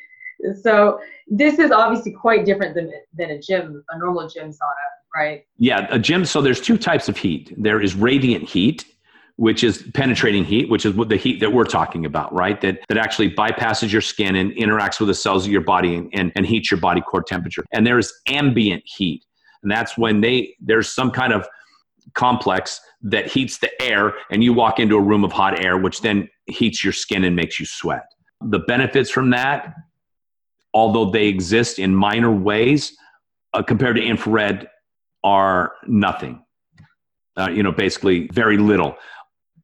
[0.61, 5.47] So this is obviously quite different than than a gym, a normal gym sauna, right?
[5.57, 6.27] Yeah, a gym.
[6.27, 7.55] So there's two types of heat.
[7.57, 8.85] There is radiant heat,
[9.37, 12.61] which is penetrating heat, which is what the heat that we're talking about, right?
[12.61, 16.11] That that actually bypasses your skin and interacts with the cells of your body and,
[16.13, 17.65] and, and heats your body core temperature.
[17.73, 19.25] And there is ambient heat.
[19.63, 21.47] And that's when they there's some kind of
[22.15, 26.01] complex that heats the air and you walk into a room of hot air, which
[26.01, 28.05] then heats your skin and makes you sweat.
[28.41, 29.75] The benefits from that,
[30.75, 32.97] although they exist in minor ways,
[33.55, 34.69] uh, compared to infrared,
[35.25, 36.45] are nothing.
[37.37, 38.97] Uh, you know, basically very little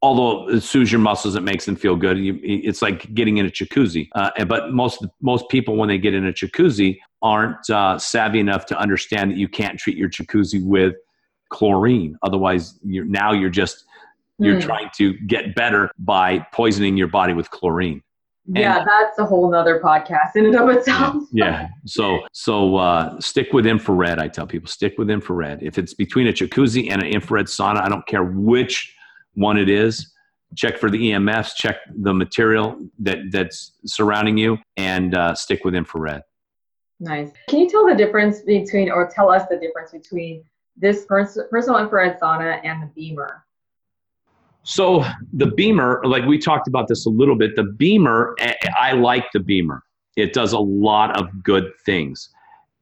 [0.03, 2.19] although it soothes your muscles, it makes them feel good.
[2.19, 4.09] You, it's like getting in a jacuzzi.
[4.15, 8.67] Uh, but most most people, when they get in a jacuzzi, aren't uh, savvy enough
[8.67, 10.95] to understand that you can't treat your jacuzzi with
[11.51, 12.17] chlorine.
[12.23, 13.85] Otherwise, you're, now you're just
[14.39, 14.63] you're mm.
[14.63, 18.03] trying to get better by poisoning your body with chlorine.
[18.47, 21.25] yeah, that's a whole nother podcast in and of itself.
[21.33, 21.69] yeah.
[21.87, 24.19] So so uh, stick with infrared.
[24.19, 25.63] I tell people stick with infrared.
[25.63, 28.95] If it's between a jacuzzi and an infrared sauna, I don't care which
[29.35, 30.13] one it is
[30.57, 35.75] check for the emfs check the material that that's surrounding you and uh, stick with
[35.75, 36.23] infrared
[37.01, 40.43] nice can you tell the difference between or tell us the difference between
[40.79, 43.45] this pers- personal infrared sauna and the BEMER?
[44.65, 45.03] so
[45.33, 48.93] the BEMER, like we talked about this a little bit the BEMER, eh, eh, i
[48.93, 49.83] like the BEMER.
[50.17, 52.31] it does a lot of good things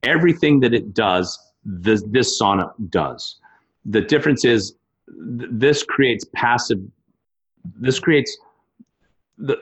[0.03, 3.41] everything that it does this, this sauna does
[3.85, 4.75] the difference is
[5.09, 6.79] this creates passive
[7.79, 8.37] this creates
[9.39, 9.57] the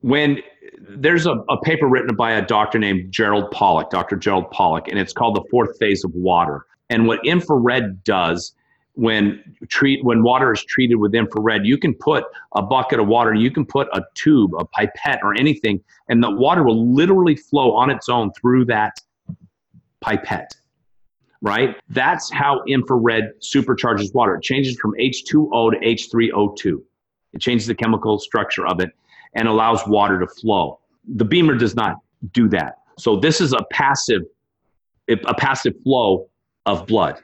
[0.00, 0.38] when
[0.80, 4.16] there's a, a paper written by a doctor named Gerald Pollack, Dr.
[4.16, 6.66] Gerald Pollack, and it's called the fourth phase of water.
[6.90, 8.54] And what infrared does
[8.94, 12.24] when treat when water is treated with infrared, you can put
[12.54, 16.30] a bucket of water, you can put a tube, a pipette, or anything, and the
[16.30, 19.00] water will literally flow on its own through that
[20.00, 20.54] pipette
[21.42, 21.76] right?
[21.88, 24.36] That's how infrared supercharges water.
[24.36, 26.82] It changes from H2O to H3O2.
[27.32, 28.90] It changes the chemical structure of it
[29.34, 30.80] and allows water to flow.
[31.06, 31.96] The BEMER does not
[32.32, 32.78] do that.
[32.98, 34.22] So this is a passive
[35.10, 36.28] a passive flow
[36.68, 37.16] of blood.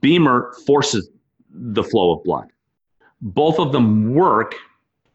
[0.00, 1.10] BEMER forces
[1.50, 2.48] the flow of blood.
[3.20, 4.54] Both of them work,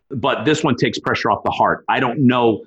[0.09, 1.83] but this one takes pressure off the heart.
[1.89, 2.63] I don't know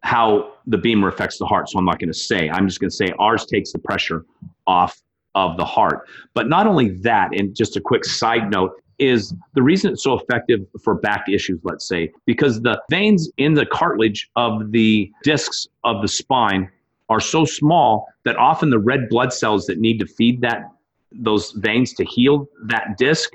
[0.00, 1.68] how the BEMER affects the heart.
[1.68, 2.48] So I'm not going to say.
[2.48, 4.24] I'm just going to say ours takes the pressure
[4.66, 5.00] off
[5.34, 6.08] of the heart.
[6.34, 10.18] But not only that, and just a quick side note, is the reason it's so
[10.18, 15.68] effective for back issues, let's say, because the veins in the cartilage of the discs
[15.84, 16.70] of the spine
[17.08, 20.70] are so small that often the red blood cells that need to feed that
[21.12, 23.30] those veins to heal that disc,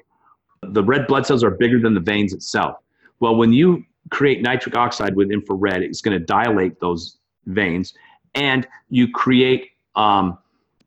[0.61, 2.77] the red blood cells are bigger than the veins itself.
[3.19, 7.93] Well, when you create nitric oxide with infrared, it's going to dilate those veins,
[8.35, 10.37] and you create um,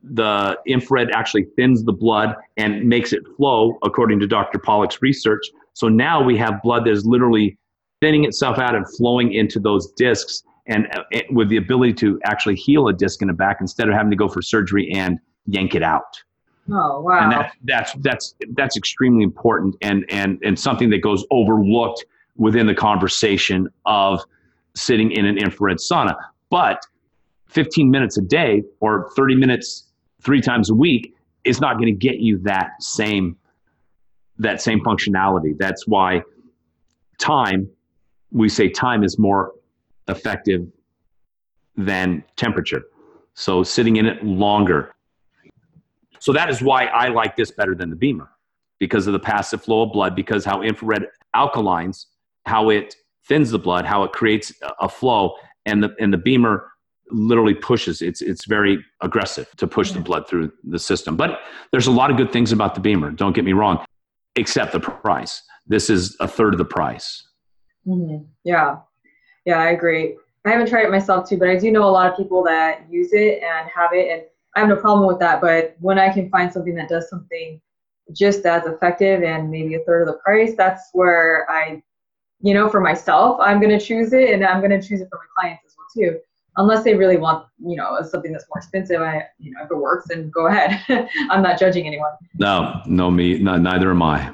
[0.02, 4.58] the infrared actually thins the blood and makes it flow, according to Dr.
[4.58, 5.42] Pollack's research.
[5.74, 7.58] So now we have blood that is literally
[8.00, 12.20] thinning itself out and flowing into those discs and uh, it, with the ability to
[12.24, 15.18] actually heal a disc in the back instead of having to go for surgery and
[15.46, 16.22] yank it out.
[16.70, 17.22] Oh wow!
[17.22, 22.04] And that's that's that's that's extremely important and and and something that goes overlooked
[22.36, 24.20] within the conversation of
[24.74, 26.16] sitting in an infrared sauna.
[26.50, 26.84] But
[27.48, 29.84] 15 minutes a day or 30 minutes
[30.20, 31.14] three times a week
[31.44, 33.36] is not going to get you that same
[34.38, 35.56] that same functionality.
[35.56, 36.22] That's why
[37.18, 37.70] time
[38.32, 39.52] we say time is more
[40.08, 40.66] effective
[41.76, 42.82] than temperature.
[43.34, 44.94] So sitting in it longer.
[46.18, 48.28] So that is why I like this better than the BEMER
[48.78, 52.06] because of the passive flow of blood, because how infrared alkalines,
[52.46, 52.96] how it
[53.26, 55.34] thins the blood, how it creates a flow,
[55.66, 56.66] and the and the BEMER
[57.10, 58.02] literally pushes.
[58.02, 61.16] It's it's very aggressive to push the blood through the system.
[61.16, 61.40] But
[61.72, 63.10] there's a lot of good things about the BEMER.
[63.12, 63.84] Don't get me wrong,
[64.36, 65.42] except the price.
[65.66, 67.22] This is a third of the price.
[67.86, 68.24] Mm-hmm.
[68.44, 68.76] Yeah,
[69.46, 70.16] yeah, I agree.
[70.44, 72.84] I haven't tried it myself too, but I do know a lot of people that
[72.90, 74.22] use it and have it, and
[74.54, 75.40] I have no problem with that.
[75.40, 77.60] But when I can find something that does something
[78.12, 81.82] just as effective and maybe a third of the price, that's where I,
[82.40, 85.08] you know, for myself, I'm going to choose it, and I'm going to choose it
[85.10, 86.18] for my clients as well too.
[86.58, 89.76] Unless they really want, you know, something that's more expensive, I, you know, if it
[89.76, 90.82] works, then go ahead.
[91.30, 92.12] I'm not judging anyone.
[92.38, 94.32] No, no, me, no, neither am I.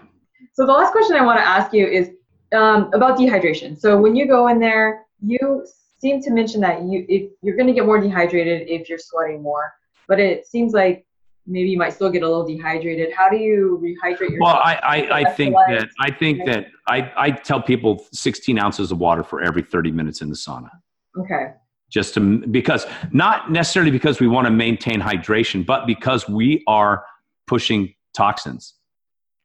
[0.52, 2.10] So the last question I want to ask you is
[2.52, 3.78] um, about dehydration.
[3.78, 5.66] So when you go in there, you
[5.98, 9.42] seem to mention that you if you're going to get more dehydrated if you're sweating
[9.42, 9.72] more,
[10.08, 11.06] but it seems like
[11.46, 13.12] maybe you might still get a little dehydrated.
[13.12, 14.38] How do you rehydrate yourself?
[14.40, 18.92] Well, I, I, I think that I think that I, I tell people 16 ounces
[18.92, 20.70] of water for every 30 minutes in the sauna.
[21.18, 21.52] Okay.
[21.90, 27.04] Just to because not necessarily because we want to maintain hydration, but because we are
[27.46, 28.74] pushing toxins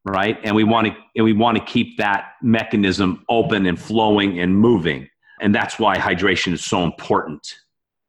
[0.07, 0.37] right?
[0.43, 4.55] And we want to and we want to keep that mechanism open and flowing and
[4.55, 5.07] moving.
[5.41, 7.55] And that's why hydration is so important.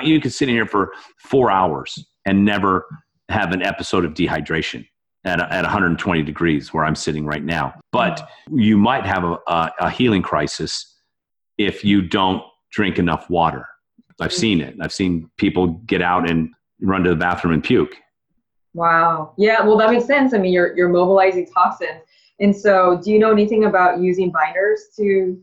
[0.02, 2.86] You can sit in here for four hours and never
[3.28, 4.86] have an episode of dehydration
[5.24, 7.74] at, at 120 degrees where I'm sitting right now.
[7.92, 10.96] But you might have a, a, a healing crisis
[11.58, 13.66] if you don't drink enough water.
[14.20, 14.76] I've seen it.
[14.80, 17.94] I've seen people get out and run to the bathroom and puke
[18.78, 19.34] Wow.
[19.36, 20.32] Yeah, well, that makes sense.
[20.32, 22.00] I mean, you're, you're mobilizing toxins.
[22.38, 25.36] And so, do you know anything about using binders to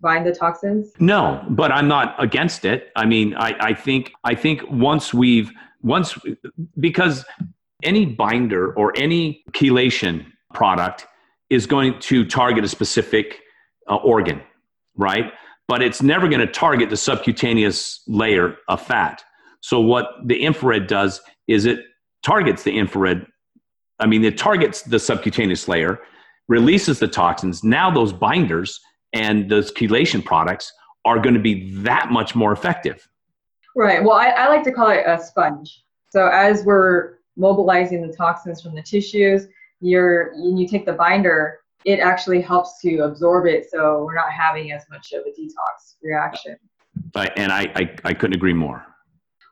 [0.00, 0.92] bind the toxins?
[0.98, 2.88] No, but I'm not against it.
[2.96, 5.50] I mean, I, I think I think once we've
[5.82, 6.16] once
[6.80, 7.26] because
[7.82, 10.24] any binder or any chelation
[10.54, 11.06] product
[11.50, 13.40] is going to target a specific
[13.90, 14.40] uh, organ,
[14.96, 15.32] right?
[15.66, 19.22] But it's never going to target the subcutaneous layer of fat.
[19.60, 21.80] So what the infrared does is it
[22.22, 23.26] targets the infrared.
[24.00, 26.00] I mean, it targets the subcutaneous layer,
[26.48, 27.64] releases the toxins.
[27.64, 28.80] Now those binders
[29.12, 30.72] and those chelation products
[31.04, 33.08] are going to be that much more effective.
[33.74, 34.02] Right.
[34.02, 35.84] Well, I, I like to call it a sponge.
[36.10, 39.46] So as we're mobilizing the toxins from the tissues,
[39.80, 44.72] you're you take the binder, it actually helps to absorb it, so we're not having
[44.72, 46.56] as much of a detox reaction.
[47.14, 48.84] Right, and I, I, I couldn't agree more.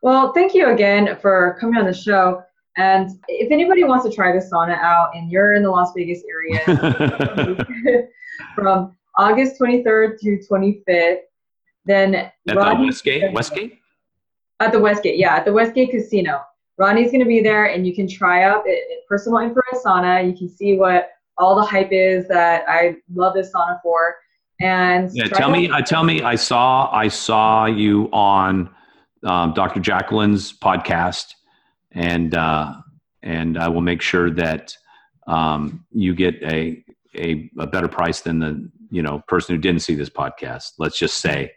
[0.03, 2.43] Well, thank you again for coming on the show.
[2.77, 6.23] And if anybody wants to try this sauna out and you're in the Las Vegas
[6.29, 7.67] area
[8.55, 11.21] from August 23rd through 25th,
[11.87, 13.79] then at Rodney, the Westgate, Westgate?
[14.61, 16.43] At the Westgate, yeah, at the Westgate Casino.
[16.79, 18.65] Ronnie's going to be there and you can try out
[19.09, 20.27] personal infrared sauna.
[20.27, 24.17] You can see what all the hype is that I love this sauna for.
[24.61, 28.69] And yeah, tell me, I uh, tell me, I saw, I saw you on
[29.25, 29.81] um, Dr.
[29.81, 31.36] Jacqueline's podcast
[31.97, 32.75] and uh,
[33.23, 34.77] and I will make sure that
[35.27, 36.85] um, you get a,
[37.17, 40.73] a a better price than the you know person who didn't see this podcast.
[40.79, 41.53] Let's just say.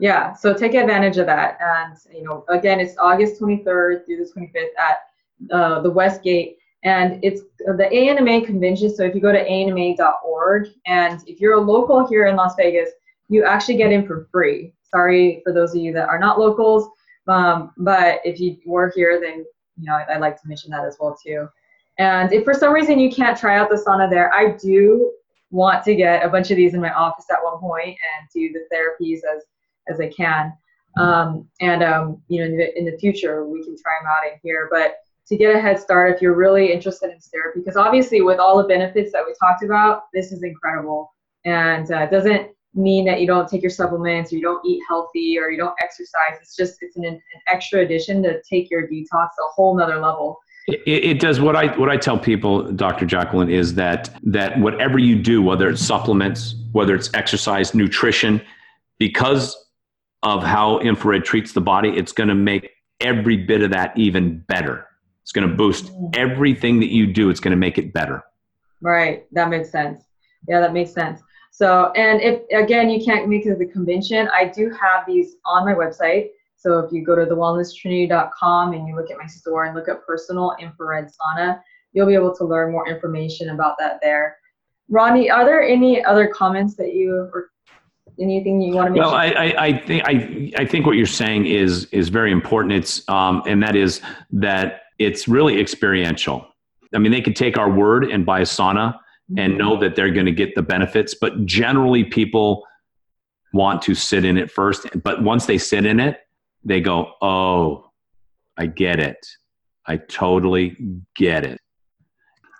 [0.00, 4.30] Yeah, so take advantage of that, and you know, again, it's August 23rd through the
[4.36, 8.92] 25th at uh, the Westgate, and it's the ANMA convention.
[8.92, 12.90] So if you go to anma.org, and if you're a local here in Las Vegas,
[13.28, 14.74] you actually get in for free.
[14.82, 16.88] Sorry for those of you that are not locals.
[17.28, 19.44] Um, but if you were here, then
[19.76, 21.48] you know I'd like to mention that as well too.
[21.98, 25.12] And if for some reason you can't try out the sauna there, I do
[25.50, 28.52] want to get a bunch of these in my office at one point and do
[28.52, 29.44] the therapies as
[29.88, 30.52] as I can.
[30.96, 34.32] Um, and um, you know, in the, in the, future, we can try them out
[34.32, 34.68] in here.
[34.70, 34.96] But
[35.26, 38.58] to get a head start, if you're really interested in therapy, because obviously with all
[38.58, 41.12] the benefits that we talked about, this is incredible,
[41.44, 45.38] and uh, doesn't mean that you don't take your supplements or you don't eat healthy
[45.38, 46.38] or you don't exercise.
[46.40, 50.38] It's just it's an, an extra addition to take your detox a whole nother level.
[50.66, 53.04] It, it, does what I what I tell people, Dr.
[53.04, 58.40] Jacqueline, is that that whatever you do, whether it's supplements, whether it's exercise, nutrition,
[58.98, 59.56] because
[60.22, 62.70] of how infrared treats the body, it's going to make
[63.00, 64.88] every bit of that even better.
[65.22, 66.16] It's going to boost Mm.
[66.16, 67.28] everything that you do.
[67.28, 68.24] It's going to make it better.
[68.80, 69.26] Right.
[69.32, 70.02] That makes sense.
[70.48, 71.20] Yeah, that makes sense.
[71.56, 75.36] So, and if again you can't make it to the convention, I do have these
[75.46, 76.30] on my website.
[76.56, 80.04] So if you go to thewellnesstrinity.com and you look at my store and look at
[80.04, 81.60] personal infrared sauna,
[81.92, 84.36] you'll be able to learn more information about that there.
[84.88, 87.52] Ronnie, are there any other comments that you or
[88.18, 89.12] anything you want to mention?
[89.12, 92.74] Well, I, I, I think I, I think what you're saying is is very important.
[92.74, 94.00] It's um, and that is
[94.32, 96.48] that it's really experiential.
[96.92, 98.98] I mean, they could take our word and buy a sauna
[99.36, 99.58] and mm-hmm.
[99.58, 102.64] know that they're going to get the benefits, but generally people
[103.52, 104.86] want to sit in it first.
[105.02, 106.18] But once they sit in it,
[106.64, 107.90] they go, "Oh,
[108.56, 109.24] I get it.
[109.86, 110.76] I totally
[111.16, 111.60] get it."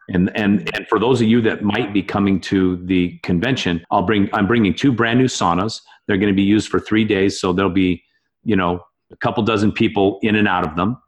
[0.08, 4.02] And and and for those of you that might be coming to the convention, I'll
[4.02, 5.80] bring I'm bringing two brand new saunas.
[6.06, 8.02] They're going to be used for three days, so there'll be
[8.44, 10.98] you know a couple dozen people in and out of them.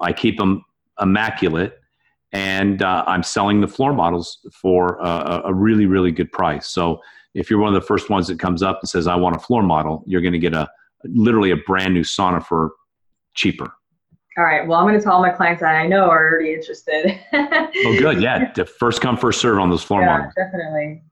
[0.00, 0.64] I keep them
[1.00, 1.78] immaculate,
[2.36, 6.68] and uh, I'm selling the floor models for a, a really really good price.
[6.68, 7.00] So
[7.34, 9.38] if you're one of the first ones that comes up and says I want a
[9.38, 10.68] floor model, you're going to get a
[11.04, 12.72] literally a brand new sauna for
[13.34, 13.72] cheaper.
[14.38, 14.66] All right.
[14.66, 17.18] Well, I'm going to tell all my clients that I know are already interested.
[17.32, 18.20] Oh, good.
[18.26, 20.34] Yeah, first come first serve on those floor yeah, models.
[20.36, 21.02] definitely.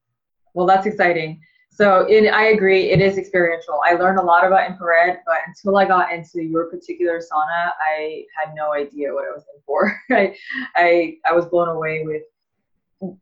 [0.53, 1.41] Well, that's exciting.
[1.75, 3.81] So, I agree, it is experiential.
[3.85, 8.25] I learned a lot about infrared, but until I got into your particular sauna, I
[8.39, 10.01] had no idea what I was in for.
[10.11, 10.37] I,
[10.77, 12.22] I, I was blown away with,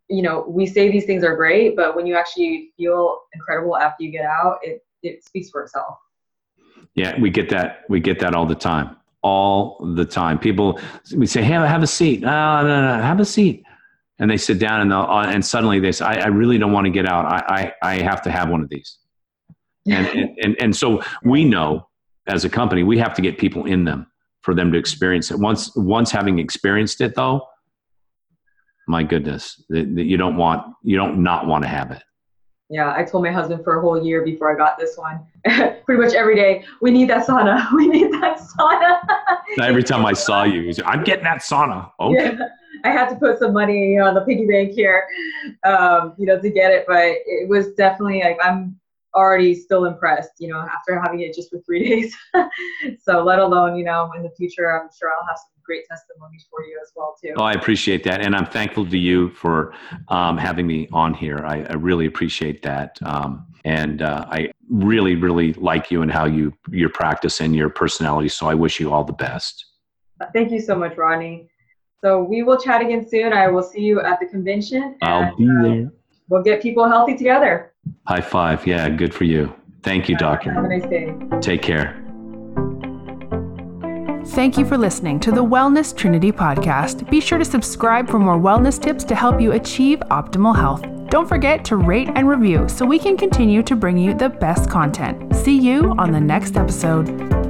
[0.08, 4.04] you know, we say these things are great, but when you actually feel incredible after
[4.04, 5.96] you get out, it, it speaks for itself.
[6.94, 7.84] Yeah, we get that.
[7.88, 8.96] We get that all the time.
[9.22, 10.38] All the time.
[10.38, 10.78] People,
[11.16, 13.64] we say, "Hey, have a seat." Ah, no, no, no, have a seat.
[14.18, 16.72] And they sit down, and they'll, uh, and suddenly they say, I, "I really don't
[16.72, 17.24] want to get out.
[17.24, 18.98] I, I, I have to have one of these."
[19.88, 21.88] And, and and and so we know
[22.26, 24.06] as a company, we have to get people in them
[24.42, 25.38] for them to experience it.
[25.38, 27.42] Once once having experienced it, though,
[28.86, 32.02] my goodness, that, that you don't want you don't not want to have it.
[32.70, 35.20] Yeah, I told my husband for a whole year before I got this one.
[35.84, 37.70] Pretty much every day, we need that sauna.
[37.76, 38.98] We need that sauna.
[39.60, 41.90] Every time I saw you, I'm getting that sauna.
[42.00, 42.34] Okay.
[42.38, 42.48] Yeah,
[42.84, 45.06] I had to put some money on the piggy bank here,
[45.64, 46.84] um, you know, to get it.
[46.86, 48.78] But it was definitely like I'm
[49.14, 52.16] already still impressed, you know, after having it just for three days.
[53.02, 56.46] so let alone, you know, in the future, I'm sure I'll have some great testimonies
[56.50, 57.34] for you as well too.
[57.36, 59.74] Oh, I appreciate that, and I'm thankful to you for
[60.08, 61.38] um, having me on here.
[61.44, 66.24] I, I really appreciate that, um, and uh, I really, really like you and how
[66.24, 68.28] you your practice and your personality.
[68.28, 69.66] So I wish you all the best.
[70.32, 71.48] Thank you so much, Ronnie.
[72.02, 73.32] So we will chat again soon.
[73.32, 74.96] I will see you at the convention.
[75.02, 75.92] I'll and, be uh, there.
[76.28, 77.72] We'll get people healthy together.
[78.06, 78.66] High five.
[78.66, 79.54] Yeah, good for you.
[79.82, 80.52] Thank you, Doctor.
[80.52, 81.14] Have a nice day.
[81.40, 81.98] Take care.
[84.26, 87.10] Thank you for listening to the Wellness Trinity podcast.
[87.10, 90.86] Be sure to subscribe for more wellness tips to help you achieve optimal health.
[91.10, 94.70] Don't forget to rate and review so we can continue to bring you the best
[94.70, 95.34] content.
[95.36, 97.41] See you on the next episode.